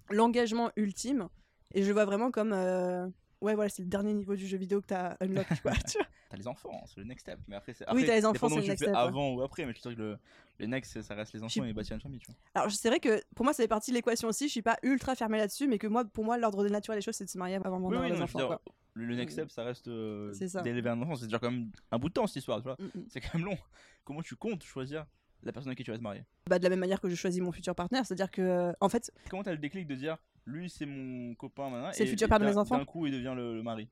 l'engagement 0.10 0.72
ultime. 0.76 1.30
Et 1.74 1.82
je 1.82 1.88
le 1.88 1.94
vois 1.94 2.06
vraiment 2.06 2.32
comme. 2.32 2.54
euh, 2.54 3.08
Ouais, 3.42 3.54
voilà, 3.54 3.70
c'est 3.70 3.84
le 3.84 3.90
dernier 3.90 4.14
niveau 4.14 4.36
du 4.36 4.48
jeu 4.48 4.58
vidéo 4.58 4.82
que 4.82 4.88
t'as 4.88 5.18
unlock, 5.20 5.46
tu 5.56 5.62
vois. 5.62 5.74
T'as 6.30 6.38
les 6.38 6.48
enfants, 6.48 6.84
c'est 6.88 6.98
le 6.98 7.04
next 7.04 7.28
step. 7.28 7.40
Mais 7.48 7.56
après, 7.56 7.74
c'est 7.74 7.86
Oui, 7.94 8.04
t'as 8.04 8.16
les 8.16 8.26
enfants, 8.26 8.50
c'est 8.50 8.56
le 8.56 8.62
next 8.62 8.78
step, 8.78 8.88
ouais. 8.90 9.00
Avant 9.00 9.34
ou 9.34 9.42
après, 9.44 9.66
mais 9.66 9.74
je 9.76 9.82
dirais 9.82 9.94
que 9.94 10.00
le, 10.02 10.18
le 10.58 10.66
next, 10.66 11.00
ça 11.04 11.14
reste 11.14 11.34
les 11.34 11.44
enfants 11.44 11.64
et 11.64 11.74
bâtir 11.74 11.94
une 11.96 12.02
famille, 12.02 12.18
tu 12.20 12.28
vois. 12.28 12.36
Alors, 12.56 12.72
c'est 12.72 12.90
vrai 12.90 13.00
que 13.00 13.22
pour 13.36 13.44
moi, 13.44 13.54
ça 13.54 13.62
fait 13.62 13.68
partie 13.68 13.92
de 13.92 13.98
l'équation 13.98 14.30
aussi. 14.30 14.48
Je 14.48 14.52
suis 14.52 14.62
pas 14.64 14.78
ultra 14.82 15.14
fermée 15.16 15.38
là-dessus, 15.38 15.68
mais 15.68 15.78
que 15.78 15.86
moi, 15.86 16.04
pour 16.06 16.24
moi, 16.24 16.38
l'ordre 16.40 16.68
naturel 16.68 16.98
des 16.98 17.04
choses, 17.04 17.16
c'est 17.16 17.26
de 17.26 17.30
se 17.30 17.38
marier 17.38 17.56
avant 17.64 17.78
Oui, 17.78 17.92
d'avoir 17.92 18.02
oui, 18.10 18.16
les 18.16 18.22
enfants. 18.22 18.58
Le, 18.96 19.06
le 19.06 19.16
next 19.16 19.34
step, 19.34 19.52
ça 19.52 19.64
reste 19.64 19.88
euh, 19.88 20.34
C'est 20.34 20.48
ça. 20.48 20.62
d'élever 20.62 20.90
un 20.90 21.02
enfant. 21.02 21.16
C'est 21.16 21.26
déjà 21.26 21.38
quand 21.40 21.52
même 21.52 21.70
un 21.92 22.00
bout 22.00 22.08
de 22.10 22.14
temps 22.14 22.26
cette 22.28 22.38
histoire, 22.38 22.58
tu 22.60 22.64
vois. 22.64 22.78
Mm, 22.80 23.00
mm. 23.00 23.06
C'est 23.10 23.22
quand 23.22 23.36
même 23.36 23.46
long. 23.46 23.58
Comment 24.04 24.22
tu 24.22 24.36
comptes 24.36 24.64
choisir 24.64 25.06
la 25.44 25.52
personne 25.52 25.70
avec 25.70 25.78
qui 25.78 25.84
tu 25.84 25.92
vas 25.92 25.98
te 25.98 26.04
marier? 26.04 26.24
Bah, 26.50 26.58
de 26.58 26.64
la 26.64 26.70
même 26.70 26.80
manière 26.80 27.00
que 27.02 27.10
je 27.10 27.16
choisis 27.16 27.42
mon 27.42 27.52
futur 27.52 27.76
partenaire, 27.76 28.06
c'est-à-dire 28.06 28.32
que, 28.32 28.42
euh, 28.42 28.72
en 28.80 28.90
fait, 28.90 29.12
Comment 29.30 29.44
t'as 29.44 29.52
le 29.52 29.58
déclic 29.58 29.86
de 29.86 29.96
dire 29.96 30.18
lui 30.48 30.70
c'est 30.70 30.86
mon 30.86 31.34
copain 31.36 31.70
maintenant 31.70 31.90
C'est 31.92 32.04
le 32.06 32.10
futur 32.12 32.28
père 32.30 32.40
de 32.40 32.46
mes 32.46 32.58
enfants? 32.58 32.78
D'un 32.78 32.86
coup 32.86 33.06
il 33.08 33.12
devient 33.14 33.34
le, 33.36 33.56
le 33.56 33.64
mari? 33.64 33.90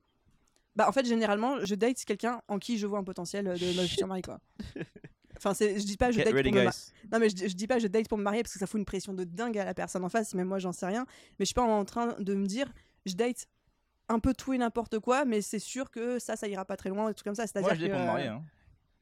Bah 0.76 0.88
en 0.88 0.92
fait 0.92 1.04
généralement 1.06 1.64
je 1.64 1.74
date 1.74 2.04
quelqu'un 2.04 2.40
en 2.48 2.58
qui 2.58 2.78
je 2.78 2.86
vois 2.86 2.98
un 2.98 3.04
potentiel 3.04 3.44
de 3.44 3.76
notre 3.76 3.88
futur 3.88 4.06
mari 4.06 4.22
quoi. 4.22 4.40
Enfin 5.36 5.52
c'est 5.52 5.78
je 5.80 5.84
dis 5.84 5.96
pas 5.96 6.10
je 6.12 6.18
Get 6.18 6.24
date 6.26 6.34
ready 6.34 6.50
pour 6.50 6.60
me 6.60 6.64
non 7.12 7.18
mais 7.18 7.28
je, 7.28 7.34
dis- 7.34 7.48
je 7.48 7.54
dis 7.56 7.66
pas 7.66 7.78
je 7.80 7.88
date 7.88 8.08
pour 8.08 8.18
me 8.18 8.22
marier 8.22 8.42
parce 8.42 8.52
que 8.52 8.58
ça 8.60 8.66
fout 8.68 8.78
une 8.78 8.84
pression 8.84 9.12
de 9.14 9.24
dingue 9.24 9.58
à 9.58 9.64
la 9.64 9.74
personne 9.74 10.04
en 10.04 10.08
face 10.08 10.32
même 10.34 10.46
moi 10.46 10.58
j'en 10.60 10.70
sais 10.72 10.86
rien 10.86 11.06
mais 11.38 11.44
je 11.44 11.46
suis 11.46 11.54
pas 11.54 11.62
en 11.64 11.84
train 11.84 12.14
de 12.20 12.34
me 12.34 12.46
dire 12.46 12.72
je 13.04 13.14
date 13.14 13.46
un 14.08 14.18
peu 14.18 14.34
tout 14.34 14.52
et 14.52 14.58
n'importe 14.58 14.98
quoi 14.98 15.24
mais 15.24 15.40
c'est 15.40 15.58
sûr 15.58 15.90
que 15.90 16.18
ça 16.18 16.36
ça 16.36 16.46
ira 16.48 16.64
pas 16.64 16.76
très 16.76 16.90
loin 16.90 17.08
et 17.10 17.14
tout 17.14 17.24
comme 17.24 17.34
ça 17.34 17.44
Moi 17.60 17.74
je 17.74 17.80
que 17.86 17.90
pour 17.90 17.98
me 17.98 18.02
euh, 18.02 18.06
marier. 18.06 18.26
Hein. 18.28 18.42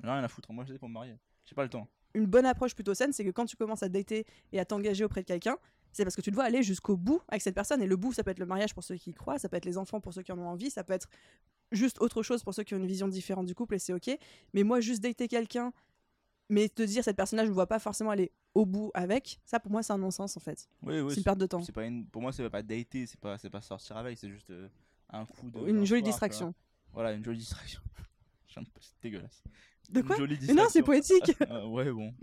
J'en 0.01 0.09
ai 0.09 0.13
rien 0.13 0.25
à 0.25 0.29
foutre. 0.29 0.53
Moi 0.53 0.65
je 0.67 0.73
dis 0.73 0.79
pour 0.79 0.89
me 0.89 0.95
marier. 0.95 1.17
J'ai 1.45 1.55
pas 1.55 1.65
le 1.65 1.69
temps. 1.69 1.89
une 2.15 2.27
bonne 2.27 2.47
approche 2.47 2.75
plutôt 2.75 2.95
saine 2.95 3.13
c'est 3.13 3.25
que 3.25 3.31
quand 3.31 3.47
tu 3.47 3.57
commences 3.57 3.83
à 3.83 3.89
dater 3.89 4.27
et 4.53 4.61
à 4.61 4.65
t'engager 4.65 5.05
auprès 5.05 5.23
de 5.23 5.27
quelqu'un 5.27 5.57
c'est 5.93 6.05
parce 6.05 6.17
que 6.17 6.23
tu 6.23 6.31
dois 6.31 6.45
aller 6.45 6.63
jusqu'au 6.63 6.97
bout 6.97 7.21
avec 7.29 7.43
cette 7.43 7.55
personne 7.55 7.83
et 7.83 7.87
le 7.87 7.97
bout 7.97 8.13
ça 8.13 8.23
peut 8.25 8.31
être 8.31 8.39
le 8.39 8.47
mariage 8.47 8.75
pour 8.75 8.85
ceux 8.85 8.97
qui 8.97 9.11
y 9.11 9.15
croient 9.15 9.39
ça 9.39 9.49
peut 9.49 9.57
être 9.57 9.65
les 9.67 9.77
enfants 9.77 10.01
pour 10.01 10.15
ceux 10.15 10.23
qui 10.23 10.33
en 10.33 10.39
ont 10.39 10.47
envie 10.49 10.71
ça 10.71 10.85
peut 10.85 10.95
être 10.95 11.09
juste 11.73 12.01
autre 12.01 12.23
chose 12.23 12.43
pour 12.45 12.55
ceux 12.55 12.63
qui 12.63 12.75
ont 12.75 12.79
une 12.79 12.87
vision 12.87 13.09
différente 13.09 13.47
du 13.47 13.55
couple 13.55 13.75
et 13.75 13.79
c'est 13.79 13.93
ok 13.93 14.17
mais 14.55 14.63
moi 14.63 14.81
juste 14.81 15.03
dater 15.03 15.27
quelqu'un 15.29 15.73
mais 16.49 16.69
te 16.69 16.83
dire 16.83 17.03
cette 17.03 17.17
personne 17.17 17.39
là 17.39 17.45
je 17.45 17.51
ne 17.51 17.55
vois 17.55 17.67
pas 17.67 17.79
forcément 17.79 18.11
aller 18.11 18.31
au 18.55 18.67
bout 18.67 18.91
avec 18.95 19.41
ça 19.45 19.59
pour 19.59 19.71
moi 19.73 19.83
c'est 19.83 19.93
un 19.93 19.99
non-sens 19.99 20.37
en 20.37 20.41
fait 20.41 20.69
Oui, 20.83 21.01
oui. 21.01 21.11
c'est 21.11 21.19
une 21.19 21.25
perte 21.25 21.39
de 21.39 21.47
temps 21.47 21.63
C'est 21.63 21.73
pas 21.73 21.85
une... 21.85 22.07
Pour 22.07 22.21
moi 22.23 22.33
c'est 22.33 22.49
pas 22.49 22.63
dater, 22.63 23.07
c'est 23.07 23.19
pas, 23.21 23.37
c'est 23.39 23.51
pas 23.51 23.63
sortir 23.63 23.97
avec, 23.97 24.17
c'est 24.19 24.29
juste 24.31 24.51
euh, 24.51 24.69
un 25.13 25.25
coup 25.27 25.51
de. 25.51 25.59
une 25.69 25.85
jolie 25.85 26.01
soir, 26.01 26.03
distraction 26.03 26.55
Voilà, 26.93 27.13
une 27.13 27.25
jolie 27.25 27.39
distraction. 27.39 27.81
C'est 28.49 28.61
dégueulasse. 29.03 29.43
de 29.91 30.01
Une 30.01 30.07
quoi 30.07 30.17
mais 30.19 30.55
non 30.55 30.65
c'est 30.71 30.83
poétique 30.83 31.33
Euh, 31.51 31.67
ouais, 31.67 31.91
bon. 31.91 32.15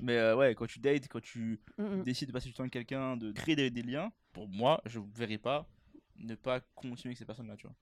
Mais 0.00 0.16
euh, 0.16 0.36
ouais, 0.36 0.54
quand 0.54 0.66
tu 0.66 0.78
dates, 0.80 1.08
quand 1.08 1.20
tu 1.22 1.60
Mm, 1.78 2.02
décides 2.02 2.28
de 2.28 2.32
passer 2.32 2.48
du 2.48 2.54
temps 2.54 2.62
avec 2.62 2.72
quelqu'un, 2.72 3.16
de 3.16 3.32
créer 3.32 3.56
des, 3.56 3.70
des 3.70 3.82
liens, 3.82 4.12
pour 4.32 4.48
moi, 4.48 4.80
je 4.86 4.98
ne 5.00 5.04
verrai 5.14 5.38
pas 5.38 5.68
ne 6.16 6.34
pas 6.36 6.60
continuer 6.74 7.10
avec 7.10 7.18
ces 7.18 7.24
personnes-là, 7.24 7.56
tu 7.56 7.66
vois. 7.66 7.74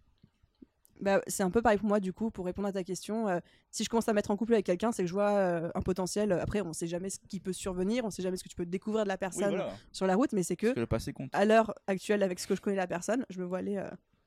Bah, 1.00 1.20
c'est 1.26 1.42
un 1.42 1.50
peu 1.50 1.60
pareil 1.62 1.78
pour 1.78 1.88
moi, 1.88 1.98
du 2.00 2.12
coup, 2.12 2.30
pour 2.30 2.44
répondre 2.46 2.68
à 2.68 2.72
ta 2.72 2.84
question. 2.84 3.28
euh, 3.28 3.40
si 3.70 3.82
je 3.84 3.88
commence 3.88 4.08
à 4.08 4.12
mettre 4.12 4.30
en 4.30 4.36
couple 4.36 4.52
avec 4.54 4.64
quelqu'un, 4.66 4.92
c'est 4.92 5.02
que 5.02 5.08
je 5.08 5.12
vois 5.12 5.32
euh, 5.32 5.70
un 5.74 5.82
potentiel. 5.82 6.32
Après, 6.32 6.60
on 6.60 6.72
sait 6.72 6.86
jamais 6.86 7.10
ce 7.10 7.18
qui 7.28 7.40
peut 7.40 7.52
survenir, 7.52 8.04
on 8.04 8.10
sait 8.10 8.22
jamais 8.22 8.36
ce 8.36 8.44
que 8.44 8.48
tu 8.48 8.54
peux 8.56 8.66
découvrir 8.66 9.04
de 9.04 9.08
la 9.08 9.14
Oui, 9.14 9.18
personne 9.20 9.50
voilà. 9.56 9.76
sur 9.90 10.06
la 10.06 10.14
route, 10.14 10.32
mais 10.32 10.42
c'est 10.44 10.56
que, 10.56 10.72
que 10.72 10.80
le 10.80 10.86
passé 10.86 11.12
compte. 11.12 11.34
à 11.34 11.44
l'heure 11.44 11.74
actuelle, 11.88 12.22
avec 12.22 12.38
ce 12.38 12.46
que 12.46 12.54
je 12.54 12.60
connais 12.60 12.76
de 12.76 12.80
la 12.80 12.86
personne, 12.86 13.26
je 13.30 13.40
me 13.40 13.44
vois 13.44 13.58
aller 13.58 13.76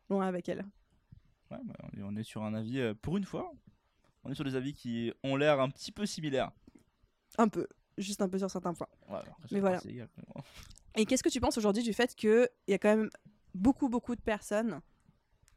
loin 0.09 0.27
avec 0.27 0.50
elle. 0.50 0.65
Ouais, 1.51 1.57
bah, 1.63 1.75
on 2.03 2.15
est- 2.15 2.24
sur 2.24 2.43
un 2.43 2.53
avis, 2.53 2.79
euh, 2.79 2.93
pour 2.93 3.17
une 3.17 3.24
fois, 3.24 3.51
on 4.24 4.31
est 4.31 4.35
sur 4.35 4.43
des 4.43 4.55
avis 4.55 4.74
qui 4.74 5.12
ont 5.24 5.35
l'air 5.35 5.59
un 5.59 5.69
petit 5.69 5.91
peu 5.91 6.05
similaires. 6.05 6.51
Un 7.38 7.47
peu, 7.47 7.67
juste 7.97 8.21
un 8.21 8.29
peu 8.29 8.38
sur 8.39 8.50
certains 8.50 8.74
points. 8.74 8.88
Ouais, 9.09 9.19
Mais 9.51 9.59
voilà. 9.59 9.79
égal. 9.85 10.07
Et 10.95 11.05
qu'est-ce 11.05 11.24
que 11.24 11.29
tu 11.29 11.39
penses 11.41 11.57
aujourd'hui 11.57 11.83
du 11.83 11.93
fait 11.93 12.15
qu'il 12.15 12.47
y 12.67 12.74
a 12.74 12.77
quand 12.79 12.95
même 12.95 13.09
beaucoup, 13.53 13.89
beaucoup 13.89 14.15
de 14.15 14.21
personnes, 14.21 14.81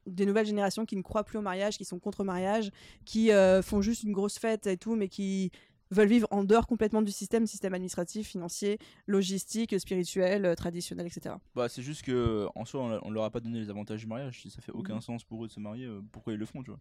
des 0.07 0.27
nouvelles 0.27 0.47
générations 0.47 0.85
qui 0.87 0.97
ne 0.97 1.03
croient 1.03 1.25
plus 1.25 1.39
au 1.39 1.43
mariage, 1.43 1.77
qui 1.79 1.85
sont 1.85 1.99
contre 1.99 2.23
le 2.23 2.27
mariage, 2.27 2.71
qui 3.05 3.31
euh, 3.31 3.63
font 3.63 3.81
juste 3.83 4.03
une 4.03 4.13
grosse 4.13 4.39
fête 4.39 4.67
et 4.67 4.77
tout, 4.77 4.97
mais 4.97 5.09
qui 5.09 5.53
veulent 5.91 6.09
vivre 6.09 6.29
en 6.31 6.45
dehors 6.45 6.67
complètement 6.67 7.03
du 7.03 7.11
système, 7.13 7.47
système 7.47 7.75
administratif, 7.75 8.29
financier, 8.29 8.79
logistique, 9.07 9.79
spirituel, 9.81 10.45
euh, 10.45 10.55
traditionnel, 10.55 11.07
etc. 11.07 11.37
Bah, 11.55 11.69
c'est 11.69 11.83
juste 11.83 12.03
que 12.03 12.47
en 12.55 12.65
soi, 12.65 13.01
on, 13.03 13.11
leur- 13.11 13.25
a 13.25 13.31
pas 13.31 13.41
donné 13.41 13.59
les 13.61 13.71
avantages 13.71 14.01
du 14.01 14.07
mariage. 14.07 14.41
Si 14.43 14.51
ça 14.51 14.61
fait 14.61 14.73
aucun 14.73 14.97
Mhm. 14.97 15.01
sens 15.01 15.25
pour 15.25 15.45
eux 15.45 15.49
de 15.49 15.53
se 15.53 15.61
marier, 15.61 15.87
euh, 15.87 16.03
pourquoi 16.13 16.33
ils 16.33 16.39
le 16.39 16.47
font, 16.47 16.63
tu 16.63 16.71
vois? 16.71 16.81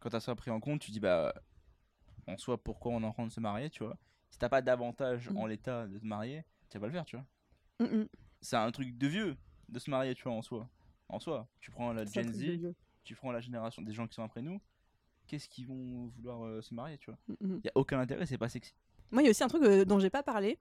Quand 0.00 0.10
t'as 0.10 0.20
ça 0.20 0.34
pris 0.34 0.50
en 0.50 0.60
compte, 0.60 0.80
tu 0.80 0.90
dis, 0.90 1.00
bah, 1.00 1.34
en 2.26 2.36
soi, 2.36 2.56
pourquoi 2.62 2.92
on 2.92 3.02
est 3.02 3.06
en 3.06 3.12
train 3.12 3.26
de 3.26 3.32
se 3.32 3.40
marier, 3.40 3.70
tu 3.70 3.82
vois? 3.84 3.96
Si 4.30 4.38
t'as 4.38 4.48
pas 4.48 4.62
d'avantage 4.62 5.28
Mhm. 5.30 5.38
en 5.38 5.46
l'état 5.46 5.86
de 5.86 5.98
te 5.98 6.04
marier, 6.06 6.44
tu 6.70 6.78
vas 6.78 6.82
pas 6.82 6.86
le 6.86 6.92
faire, 6.92 7.04
tu 7.04 7.16
vois? 7.16 7.26
C'est 8.40 8.56
un 8.56 8.70
truc 8.70 8.96
de 8.96 9.06
vieux 9.06 9.36
de 9.68 9.78
se 9.78 9.90
marier, 9.90 10.14
tu 10.14 10.24
vois, 10.24 10.32
en 10.32 10.42
soi. 10.42 10.68
En 11.08 11.18
soi, 11.18 11.48
tu 11.60 11.70
prends 11.70 11.92
la 11.92 12.04
Gen 12.04 12.32
Z, 12.32 12.44
tu 13.04 13.14
prends 13.14 13.32
la 13.32 13.40
génération 13.40 13.82
des 13.82 13.92
gens 13.92 14.06
qui 14.06 14.14
sont 14.14 14.22
après 14.22 14.42
nous, 14.42 14.60
qu'est-ce 15.26 15.48
qu'ils 15.48 15.66
vont 15.66 16.06
vouloir 16.16 16.44
euh, 16.44 16.60
se 16.60 16.74
marier, 16.74 16.98
tu 16.98 17.10
vois 17.10 17.18
Mm, 17.28 17.54
mm. 17.54 17.60
Y 17.64 17.68
a 17.68 17.72
aucun 17.74 18.00
intérêt, 18.00 18.26
c'est 18.26 18.38
pas 18.38 18.48
sexy. 18.48 18.74
Moi, 19.10 19.22
il 19.22 19.26
y 19.26 19.28
a 19.28 19.30
aussi 19.30 19.44
un 19.44 19.48
truc 19.48 19.62
euh, 19.62 19.84
dont 19.84 19.98
j'ai 19.98 20.10
pas 20.10 20.22
parlé, 20.22 20.58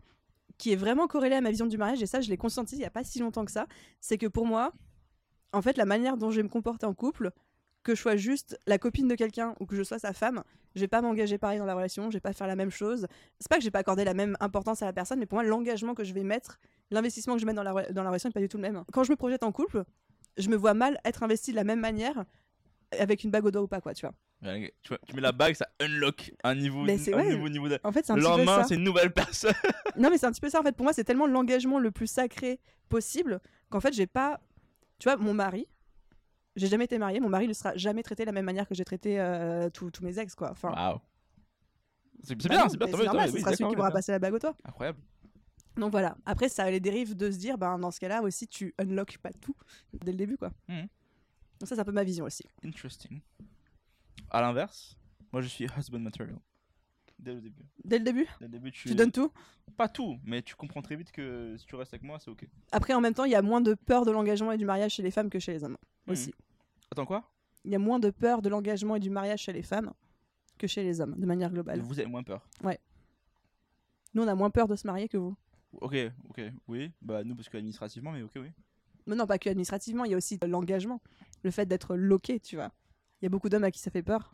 qui 0.57 0.71
est 0.71 0.75
vraiment 0.75 1.07
corrélé 1.07 1.35
à 1.35 1.41
ma 1.41 1.49
vision 1.49 1.65
du 1.65 1.77
mariage, 1.77 2.01
et 2.01 2.05
ça, 2.05 2.21
je 2.21 2.29
l'ai 2.29 2.37
conscientisé 2.37 2.81
il 2.81 2.83
y 2.83 2.87
a 2.87 2.91
pas 2.91 3.03
si 3.03 3.19
longtemps 3.19 3.45
que 3.45 3.51
ça. 3.51 3.67
C'est 3.99 4.17
que 4.17 4.27
pour 4.27 4.45
moi, 4.45 4.73
en 5.51 5.61
fait, 5.61 5.77
la 5.77 5.85
manière 5.85 6.17
dont 6.17 6.31
je 6.31 6.37
vais 6.37 6.43
me 6.43 6.49
comporter 6.49 6.85
en 6.85 6.93
couple, 6.93 7.31
que 7.83 7.95
je 7.95 8.01
sois 8.01 8.15
juste 8.15 8.57
la 8.65 8.77
copine 8.77 9.07
de 9.07 9.15
quelqu'un 9.15 9.55
ou 9.59 9.65
que 9.65 9.75
je 9.75 9.83
sois 9.83 9.99
sa 9.99 10.13
femme, 10.13 10.43
je 10.75 10.81
vais 10.81 10.87
pas 10.87 11.01
m'engager 11.01 11.37
pareil 11.37 11.59
dans 11.59 11.65
la 11.65 11.75
relation, 11.75 12.09
je 12.09 12.17
vais 12.17 12.21
pas 12.21 12.33
faire 12.33 12.47
la 12.47 12.55
même 12.55 12.71
chose. 12.71 13.07
C'est 13.39 13.49
pas 13.49 13.57
que 13.57 13.63
j'ai 13.63 13.71
pas 13.71 13.79
accordé 13.79 14.03
la 14.05 14.13
même 14.13 14.37
importance 14.39 14.81
à 14.81 14.85
la 14.85 14.93
personne, 14.93 15.19
mais 15.19 15.25
pour 15.25 15.35
moi, 15.35 15.43
l'engagement 15.43 15.93
que 15.93 16.03
je 16.03 16.13
vais 16.13 16.23
mettre, 16.23 16.59
l'investissement 16.91 17.35
que 17.35 17.41
je 17.41 17.45
mets 17.45 17.53
dans 17.53 17.63
la, 17.63 17.91
dans 17.91 18.03
la 18.03 18.09
relation 18.09 18.29
n'est 18.29 18.33
pas 18.33 18.39
du 18.39 18.47
tout 18.47 18.57
le 18.57 18.61
même. 18.61 18.83
Quand 18.93 19.03
je 19.03 19.11
me 19.11 19.17
projette 19.17 19.43
en 19.43 19.51
couple, 19.51 19.83
je 20.37 20.49
me 20.49 20.55
vois 20.55 20.73
mal 20.73 20.99
être 21.05 21.23
investi 21.23 21.51
de 21.51 21.57
la 21.57 21.63
même 21.63 21.79
manière 21.79 22.25
avec 22.99 23.23
une 23.23 23.31
bague 23.31 23.45
au 23.45 23.51
doigt 23.51 23.61
ou 23.61 23.67
pas, 23.67 23.81
quoi, 23.81 23.93
tu 23.93 24.05
vois. 24.05 24.15
Tu, 24.43 24.89
vois, 24.89 24.97
tu 25.07 25.15
mets 25.15 25.21
la 25.21 25.31
bague, 25.31 25.55
ça 25.55 25.67
unlock 25.79 26.33
un 26.43 26.55
niveau, 26.55 26.83
Mais 26.83 26.97
c'est- 26.97 27.13
un 27.13 27.17
ouais. 27.17 27.33
nouveau 27.35 27.49
niveau 27.49 27.69
de... 27.69 27.79
En 27.83 27.91
fait, 27.93 28.05
c'est 28.05 28.11
un 28.11 28.15
petit 28.15 28.23
peu 28.23 28.29
lendemain, 28.29 28.57
ça. 28.57 28.63
c'est 28.65 28.75
une 28.75 28.83
nouvelle 28.83 29.11
personne. 29.13 29.53
Non, 29.97 30.09
mais 30.09 30.17
c'est 30.17 30.25
un 30.25 30.31
petit 30.31 30.41
peu 30.41 30.49
ça 30.49 30.59
en 30.59 30.63
fait. 30.63 30.73
Pour 30.75 30.83
moi, 30.83 30.91
c'est 30.93 31.03
tellement 31.03 31.27
l'engagement 31.27 31.79
le 31.79 31.91
plus 31.91 32.07
sacré 32.07 32.59
possible 32.89 33.39
qu'en 33.69 33.79
fait, 33.79 33.93
j'ai 33.93 34.07
pas. 34.07 34.41
Tu 34.99 35.07
vois, 35.07 35.17
mon 35.17 35.33
mari, 35.33 35.67
j'ai 36.55 36.67
jamais 36.67 36.85
été 36.85 36.97
mariée. 36.97 37.19
Mon 37.19 37.29
mari 37.29 37.47
ne 37.47 37.53
sera 37.53 37.75
jamais 37.77 38.03
traité 38.03 38.23
de 38.23 38.27
la 38.27 38.31
même 38.33 38.45
manière 38.45 38.67
que 38.67 38.75
j'ai 38.75 38.83
traité 38.83 39.19
euh, 39.19 39.69
tous 39.69 39.91
mes 40.01 40.19
ex, 40.19 40.35
quoi. 40.35 40.51
Enfin, 40.51 40.71
Waouh. 40.71 40.99
C'est 42.23 42.41
c'est 42.41 42.47
bah 42.49 42.55
bien, 42.55 42.63
non, 42.63 42.69
c'est 42.69 42.77
bien. 42.77 42.87
c'est 42.87 43.03
normal, 43.05 43.29
ce 43.29 43.33
oui, 43.35 43.41
sera 43.41 43.51
celui 43.55 43.69
qui 43.69 43.75
d'accord. 43.75 43.91
passé 43.93 44.11
la 44.11 44.19
bague 44.19 44.33
au 44.33 44.39
toit. 44.39 44.55
Incroyable. 44.65 44.99
Donc 45.75 45.91
voilà. 45.91 46.15
Après, 46.25 46.49
ça 46.49 46.63
a 46.63 46.71
les 46.71 46.79
dérives 46.79 47.15
de 47.15 47.31
se 47.31 47.37
dire, 47.37 47.57
ben, 47.57 47.77
dans 47.79 47.91
ce 47.91 47.99
cas-là 47.99 48.21
aussi, 48.21 48.47
tu 48.47 48.73
unlock 48.79 49.17
pas 49.19 49.31
tout 49.33 49.55
dès 49.93 50.11
le 50.11 50.17
début, 50.17 50.37
quoi. 50.37 50.51
Mhm. 50.69 50.87
Donc 51.59 51.67
ça, 51.69 51.75
c'est 51.75 51.79
un 51.81 51.85
peu 51.85 51.91
ma 51.91 52.03
vision 52.03 52.25
aussi. 52.25 52.43
Interesting. 52.63 53.19
À 54.33 54.41
l'inverse, 54.41 54.97
moi 55.31 55.41
je 55.41 55.47
suis 55.47 55.65
husband 55.77 55.99
material. 55.99 56.37
Dès 57.19 57.35
le 57.35 57.41
début. 57.41 57.65
Dès 57.85 57.99
le 57.99 58.03
début, 58.03 58.27
Dès 58.39 58.47
le 58.47 58.51
début, 58.51 58.71
tu, 58.71 58.89
tu 58.89 58.95
donnes 58.95 59.11
tout? 59.11 59.31
Pas 59.77 59.87
tout, 59.87 60.17
mais 60.25 60.41
tu 60.41 60.55
comprends 60.55 60.81
très 60.81 60.95
vite 60.95 61.11
que 61.11 61.55
si 61.57 61.65
tu 61.65 61.75
restes 61.75 61.93
avec 61.93 62.03
moi, 62.03 62.19
c'est 62.19 62.31
ok. 62.31 62.45
Après, 62.71 62.93
en 62.93 62.99
même 62.99 63.13
temps, 63.13 63.23
il 63.23 63.31
y 63.31 63.35
a 63.35 63.41
moins 63.41 63.61
de 63.61 63.75
peur 63.75 64.03
de 64.05 64.11
l'engagement 64.11 64.51
et 64.51 64.57
du 64.57 64.65
mariage 64.65 64.93
chez 64.95 65.03
les 65.03 65.11
femmes 65.11 65.29
que 65.29 65.39
chez 65.39 65.53
les 65.53 65.63
hommes 65.63 65.77
aussi. 66.07 66.33
Attends 66.91 67.05
quoi? 67.05 67.31
Il 67.63 67.71
y 67.71 67.75
a 67.75 67.79
moins 67.79 67.99
de 67.99 68.09
peur 68.09 68.41
de 68.41 68.49
l'engagement 68.49 68.95
et 68.97 68.99
du 68.99 69.09
mariage 69.09 69.41
chez 69.41 69.53
les 69.53 69.63
femmes 69.63 69.93
que 70.57 70.67
chez 70.67 70.83
les 70.83 70.99
hommes, 70.99 71.15
de 71.17 71.25
manière 71.25 71.51
globale. 71.51 71.79
Vous 71.81 71.99
avez 71.99 72.09
moins 72.09 72.23
peur? 72.23 72.45
Nous, 74.13 74.23
on 74.23 74.27
a 74.27 74.35
moins 74.35 74.49
peur 74.49 74.67
de 74.67 74.75
se 74.75 74.85
marier 74.85 75.07
que 75.07 75.17
vous. 75.17 75.35
Ok, 75.73 75.95
ok, 76.29 76.41
oui. 76.67 76.91
Bah 77.01 77.23
nous 77.23 77.35
parce 77.35 77.49
que 77.49 77.57
administrativement, 77.57 78.11
mais 78.11 78.21
ok, 78.21 78.33
oui. 78.35 78.51
Mais 79.07 79.15
non, 79.15 79.25
pas 79.25 79.37
que 79.37 79.49
administrativement, 79.49 80.05
il 80.05 80.11
y 80.11 80.13
a 80.13 80.17
aussi 80.17 80.39
l'engagement. 80.45 81.01
Le 81.43 81.51
fait 81.51 81.65
d'être 81.65 81.95
loqué, 81.95 82.39
tu 82.39 82.55
vois. 82.55 82.71
Il 83.23 83.25
y 83.25 83.27
a 83.27 83.29
beaucoup 83.29 83.47
d'hommes 83.47 83.63
à 83.63 83.71
qui 83.71 83.79
ça 83.79 83.89
fait 83.89 84.03
peur. 84.03 84.33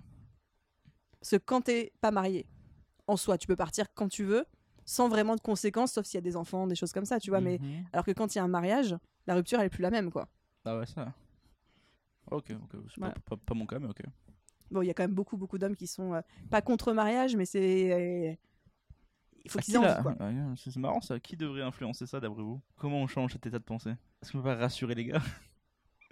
Parce 1.19 1.29
que 1.29 1.35
quand 1.35 1.61
t'es 1.61 1.91
pas 2.01 2.09
marié, 2.09 2.47
en 3.05 3.17
soi, 3.17 3.37
tu 3.37 3.45
peux 3.45 3.55
partir 3.55 3.85
quand 3.93 4.07
tu 4.09 4.23
veux, 4.23 4.45
sans 4.83 5.09
vraiment 5.09 5.35
de 5.35 5.41
conséquences, 5.41 5.91
sauf 5.91 6.07
s'il 6.07 6.15
y 6.15 6.17
a 6.17 6.21
des 6.21 6.35
enfants, 6.35 6.65
des 6.65 6.73
choses 6.73 6.91
comme 6.91 7.05
ça, 7.05 7.19
tu 7.19 7.29
vois. 7.29 7.39
Mais 7.39 7.59
Mhm. 7.61 7.85
alors 7.93 8.03
que 8.03 8.09
quand 8.09 8.33
il 8.33 8.39
y 8.39 8.41
a 8.41 8.43
un 8.43 8.47
mariage, 8.47 8.97
la 9.27 9.35
rupture 9.35 9.59
elle 9.59 9.67
est 9.67 9.69
plus 9.69 9.83
la 9.83 9.91
même, 9.91 10.09
quoi. 10.11 10.27
Ah 10.65 10.75
ouais, 10.75 10.87
ça. 10.87 11.13
Ok, 12.31 12.49
ok. 12.49 12.81
C'est 12.91 12.99
pas, 12.99 13.11
pas- 13.25 13.37
pas 13.37 13.53
mon 13.53 13.67
cas, 13.67 13.77
mais 13.77 13.89
ok. 13.89 14.01
Bon, 14.71 14.81
il 14.81 14.87
y 14.87 14.89
a 14.89 14.95
quand 14.95 15.03
même 15.03 15.13
beaucoup, 15.13 15.37
beaucoup 15.37 15.59
d'hommes 15.59 15.75
qui 15.75 15.85
sont 15.85 16.15
euh, 16.15 16.21
pas 16.49 16.63
contre 16.63 16.91
mariage, 16.91 17.35
mais 17.35 17.45
c'est. 17.45 17.93
euh, 17.93 18.33
il 19.45 19.51
faut 19.51 19.59
qu'ils 19.59 19.73
qui 19.75 19.77
aient 19.77 19.87
la- 19.87 20.55
c'est 20.55 20.75
marrant 20.77 21.01
ça. 21.01 21.19
Qui 21.19 21.37
devrait 21.37 21.61
influencer 21.61 22.07
ça 22.07 22.19
d'après 22.19 22.41
vous? 22.41 22.59
Comment 22.75 22.97
on 23.01 23.07
change 23.07 23.33
cet 23.33 23.45
état 23.45 23.59
de 23.59 23.63
pensée? 23.63 23.91
Est-ce 24.23 24.31
qu'on 24.31 24.39
peut 24.39 24.45
pas 24.45 24.55
rassurer 24.55 24.95
les 24.95 25.05
gars? 25.05 25.21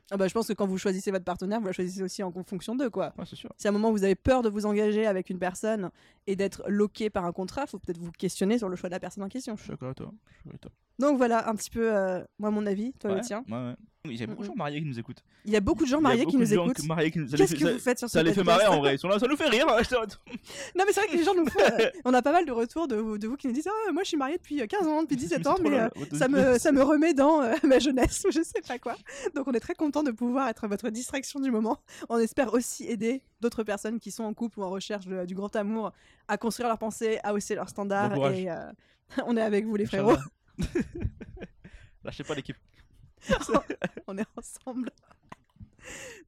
Ah 0.09 0.17
bah, 0.17 0.27
je 0.27 0.33
pense 0.33 0.47
que 0.47 0.53
quand 0.53 0.67
vous 0.67 0.77
choisissez 0.77 1.11
votre 1.11 1.25
partenaire, 1.25 1.59
vous 1.59 1.67
la 1.67 1.73
choisissez 1.73 2.01
aussi 2.01 2.23
en 2.23 2.31
fonction 2.43 2.75
d'eux, 2.75 2.89
quoi. 2.89 3.13
Ouais, 3.17 3.25
c'est 3.25 3.35
sûr. 3.35 3.51
Si 3.57 3.67
à 3.67 3.71
un 3.71 3.73
moment 3.73 3.91
vous 3.91 4.03
avez 4.03 4.15
peur 4.15 4.41
de 4.41 4.49
vous 4.49 4.65
engager 4.65 5.05
avec 5.05 5.29
une 5.29 5.39
personne 5.39 5.89
et 6.27 6.35
d'être 6.35 6.63
loqué 6.67 7.09
par 7.09 7.25
un 7.25 7.33
contrat, 7.33 7.67
faut 7.67 7.77
peut-être 7.79 7.97
vous 7.97 8.11
questionner 8.11 8.57
sur 8.57 8.69
le 8.69 8.75
choix 8.75 8.89
de 8.89 8.95
la 8.95 8.99
personne 8.99 9.23
en 9.23 9.29
question. 9.29 9.55
Je 9.57 9.63
suis 9.63 9.71
d'accord 9.71 9.87
avec 9.87 9.97
toi. 9.97 10.11
je 10.11 10.31
suis 10.33 10.37
d'accord 10.37 10.49
avec 10.51 10.61
toi. 10.61 10.71
Donc 10.99 11.17
voilà 11.17 11.49
un 11.49 11.55
petit 11.55 11.69
peu, 11.69 11.93
euh, 11.93 12.23
moi, 12.39 12.51
mon 12.51 12.65
avis, 12.65 12.93
toi 12.93 13.11
Ouais, 13.11 13.17
le 13.17 13.21
tien. 13.23 13.43
Ouais, 13.49 13.53
ouais. 13.57 13.75
Il 14.11 14.19
y 14.19 14.23
a 14.23 14.27
beaucoup 14.27 14.43
de 14.43 14.47
Mm, 14.47 14.51
gens 14.51 14.55
mariés 14.55 14.81
qui 14.81 14.87
nous 14.87 14.99
écoutent. 14.99 15.23
Il 15.45 15.51
y 15.51 15.55
a 15.55 15.59
beaucoup 15.61 15.83
de 15.83 15.89
gens 15.89 16.01
mariés 16.01 16.25
qui 16.25 16.37
nous 16.37 16.53
écoutent. 16.53 16.77
ça 16.77 17.37
Qu'est-ce 17.37 17.53
que 17.55 17.59
ça- 17.61 17.73
vous 17.73 17.79
faites 17.79 17.99
sur 17.99 18.09
Ça 18.09 18.19
ce 18.19 18.25
les 18.25 18.33
fait 18.33 18.43
marrer 18.43 18.67
en 18.67 18.79
vrai. 18.79 18.95
Ils 18.95 18.99
sont 18.99 19.07
là, 19.07 19.19
ça 19.19 19.27
nous 19.27 19.35
fait 19.37 19.49
rire. 19.49 19.65
Non, 20.75 20.83
mais 20.85 20.93
c'est 20.93 20.99
vrai 21.01 21.07
que 21.09 21.17
les 21.17 21.23
gens 21.23 21.33
nous 21.35 21.45
font. 21.49 21.59
euh, 21.59 21.89
on 22.05 22.13
a 22.13 22.21
pas 22.21 22.31
mal 22.31 22.45
de 22.45 22.51
retours 22.51 22.87
de, 22.87 22.95
vous- 22.95 23.17
de 23.17 23.27
vous 23.27 23.35
qui 23.37 23.47
nous 23.47 23.53
disent 23.53 23.67
Ah, 23.67 23.91
moi 23.91 24.03
je 24.03 24.09
suis 24.09 24.17
mariée 24.17 24.37
depuis 24.37 24.65
15 24.67 24.87
ans, 24.87 25.01
depuis 25.03 25.15
17 25.17 25.41
c'est 25.43 25.47
ans, 25.47 25.55
mais 25.61 25.79
euh, 25.79 25.89
ça, 26.13 26.27
me, 26.27 26.57
ça 26.59 26.71
me 26.71 26.81
remet 26.83 27.13
dans 27.13 27.41
euh, 27.41 27.53
ma 27.63 27.79
jeunesse 27.79 28.23
ou 28.27 28.31
je 28.31 28.41
sais 28.43 28.61
pas 28.67 28.77
quoi. 28.79 28.95
Donc 29.35 29.47
on 29.47 29.53
est 29.53 29.59
très 29.59 29.75
content 29.75 30.03
de 30.03 30.11
pouvoir 30.11 30.47
être 30.49 30.67
votre 30.67 30.89
distraction 30.89 31.39
du 31.39 31.51
moment. 31.51 31.79
On 32.09 32.17
espère 32.17 32.53
aussi 32.53 32.85
aider 32.85 33.21
d'autres 33.41 33.63
personnes 33.63 33.99
qui 33.99 34.11
sont 34.11 34.23
en 34.23 34.33
couple 34.33 34.59
ou 34.59 34.63
en 34.63 34.69
recherche 34.69 35.05
de- 35.07 35.25
du 35.25 35.35
grand 35.35 35.55
amour 35.55 35.91
à 36.27 36.37
construire 36.37 36.67
leurs 36.69 36.77
pensées, 36.79 37.19
à 37.23 37.33
hausser 37.33 37.55
leurs 37.55 37.69
standards. 37.69 38.11
Bon 38.15 38.31
et 38.31 38.49
euh, 38.49 38.55
on 39.25 39.35
est 39.37 39.41
avec 39.41 39.65
vous 39.65 39.75
les 39.75 39.85
frérots. 39.85 40.17
Lâchez 42.03 42.23
pas 42.23 42.35
l'équipe. 42.35 42.57
on 44.07 44.17
est 44.17 44.25
ensemble. 44.37 44.89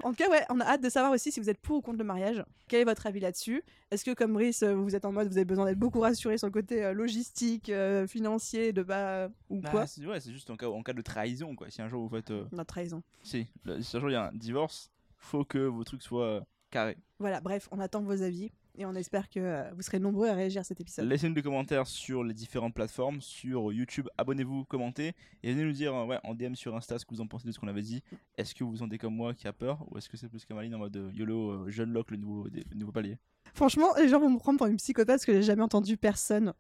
En 0.04 0.12
tout 0.12 0.16
cas, 0.16 0.30
ouais, 0.30 0.46
on 0.50 0.60
a 0.62 0.66
hâte 0.66 0.82
de 0.82 0.90
savoir 0.90 1.12
aussi 1.12 1.32
si 1.34 1.40
vous 1.42 1.50
êtes 1.50 1.58
pour 1.60 1.78
ou 1.78 1.82
contre 1.82 1.98
le 1.98 2.06
mariage. 2.06 2.44
Quel 2.70 2.82
est 2.82 2.86
votre 2.86 3.06
avis 3.08 3.20
là-dessus? 3.20 3.62
Est-ce 3.92 4.06
que, 4.06 4.14
comme 4.14 4.34
Brice, 4.34 4.64
euh, 4.64 4.74
vous 4.74 4.96
êtes 4.96 5.04
en 5.04 5.12
mode, 5.12 5.28
vous 5.28 5.38
avez 5.38 5.44
besoin 5.46 5.66
d'être 5.66 5.78
beaucoup 5.80 6.00
rassuré 6.00 6.38
sur 6.38 6.48
le 6.48 6.54
côté 6.54 6.86
euh, 6.86 6.94
logistique, 6.94 7.70
euh, 7.70 8.08
financier, 8.08 8.72
de 8.72 8.84
pas. 8.84 9.28
ou 9.50 9.60
Bah, 9.60 9.70
quoi? 9.72 9.88
c'est 9.88 10.06
ouais, 10.06 10.22
c'est 10.22 10.32
juste 10.32 10.50
en 10.50 10.56
cas, 10.56 10.68
en 10.68 10.82
cas 10.82 10.94
de 10.94 11.02
trahison 11.02 11.56
quoi. 11.56 11.70
Si 11.70 11.82
un 11.82 11.90
jour 11.90 12.08
vous 12.08 12.16
faites. 12.16 12.32
Notre 12.54 12.68
trahison. 12.68 13.04
Si, 13.22 13.48
un 13.66 13.82
jour 14.00 14.10
il 14.10 14.14
y 14.14 14.16
a 14.16 14.28
un 14.30 14.32
divorce, 14.34 14.90
faut 15.18 15.44
que 15.44 15.58
vos 15.60 15.84
trucs 15.84 16.04
soient 16.04 16.46
carrés. 16.72 16.98
Voilà, 17.20 17.42
bref, 17.42 17.68
on 17.72 17.80
attend 17.80 18.02
vos 18.02 18.22
avis 18.22 18.52
et 18.78 18.86
on 18.86 18.94
espère 18.96 19.30
que 19.30 19.40
euh, 19.40 19.70
vous 19.76 19.82
serez 19.82 20.00
nombreux 20.00 20.28
à 20.30 20.34
réagir 20.34 20.62
à 20.62 20.64
cet 20.64 20.80
épisode. 20.80 21.06
Laissez-nous 21.08 21.34
des 21.34 21.42
commentaires 21.42 21.88
sur 21.88 22.24
les 22.24 22.34
différentes 22.34 22.74
plateformes, 22.74 23.22
sur 23.22 23.74
YouTube, 23.74 24.08
abonnez-vous, 24.18 24.66
commentez, 24.66 25.14
et 25.44 25.52
venez 25.54 25.66
nous 25.66 25.72
dire 25.74 25.94
euh, 25.94 26.06
ouais, 26.06 26.20
en 26.24 26.34
DM 26.34 26.54
sur 26.56 26.76
Insta 26.76 26.98
ce 27.00 27.06
que 27.06 27.14
vous 27.14 27.22
en 27.22 27.28
pensez 27.28 27.48
de 27.48 27.52
ce 27.52 27.60
qu'on 27.60 27.68
avait 27.68 27.82
dit. 27.82 28.02
Est-ce 28.38 28.56
que 28.56 28.64
vous 28.64 28.72
vous 28.72 28.78
sentez 28.78 28.98
comme 28.98 29.16
moi 29.16 29.34
qui 29.34 29.48
a 29.48 29.54
peur, 29.54 29.86
ou 29.92 29.98
est-ce 29.98 30.08
que 30.10 30.18
c'est 30.18 30.30
plus 30.30 30.46
Kamaline 30.46 30.76
en 30.76 30.80
mode 30.80 30.96
euh, 30.98 31.12
YOLO, 31.14 31.52
euh, 31.52 31.70
jeune 31.70 31.92
lock, 31.92 32.12
le 32.12 32.18
nouveau, 32.18 32.50
des- 32.50 32.64
le 32.70 32.76
nouveau 32.78 32.92
palier? 32.92 33.18
Franchement, 33.54 33.88
les 33.98 34.08
gens 34.08 34.20
vont 34.20 34.30
me 34.30 34.38
prendre 34.40 34.58
pour 34.58 34.68
une 34.68 34.78
psychopathe 34.78 35.08
parce 35.08 35.26
que 35.26 35.34
j'ai 35.34 35.44
jamais 35.44 35.64
entendu 35.64 35.98
personne 35.98 36.54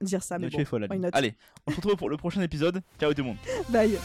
dire 0.00 0.22
ça. 0.22 0.38
Mais 0.38 0.48
bon, 0.48 0.58
es 0.58 0.64
folle, 0.64 0.88
Allez, 1.12 1.34
on 1.66 1.70
se 1.70 1.76
retrouve 1.76 1.96
pour 1.96 2.10
le 2.10 2.16
prochain 2.16 2.40
épisode. 2.42 2.82
Ciao 2.98 3.12
tout 3.14 3.20
le 3.22 3.28
monde. 3.28 3.36
bye. 3.68 3.96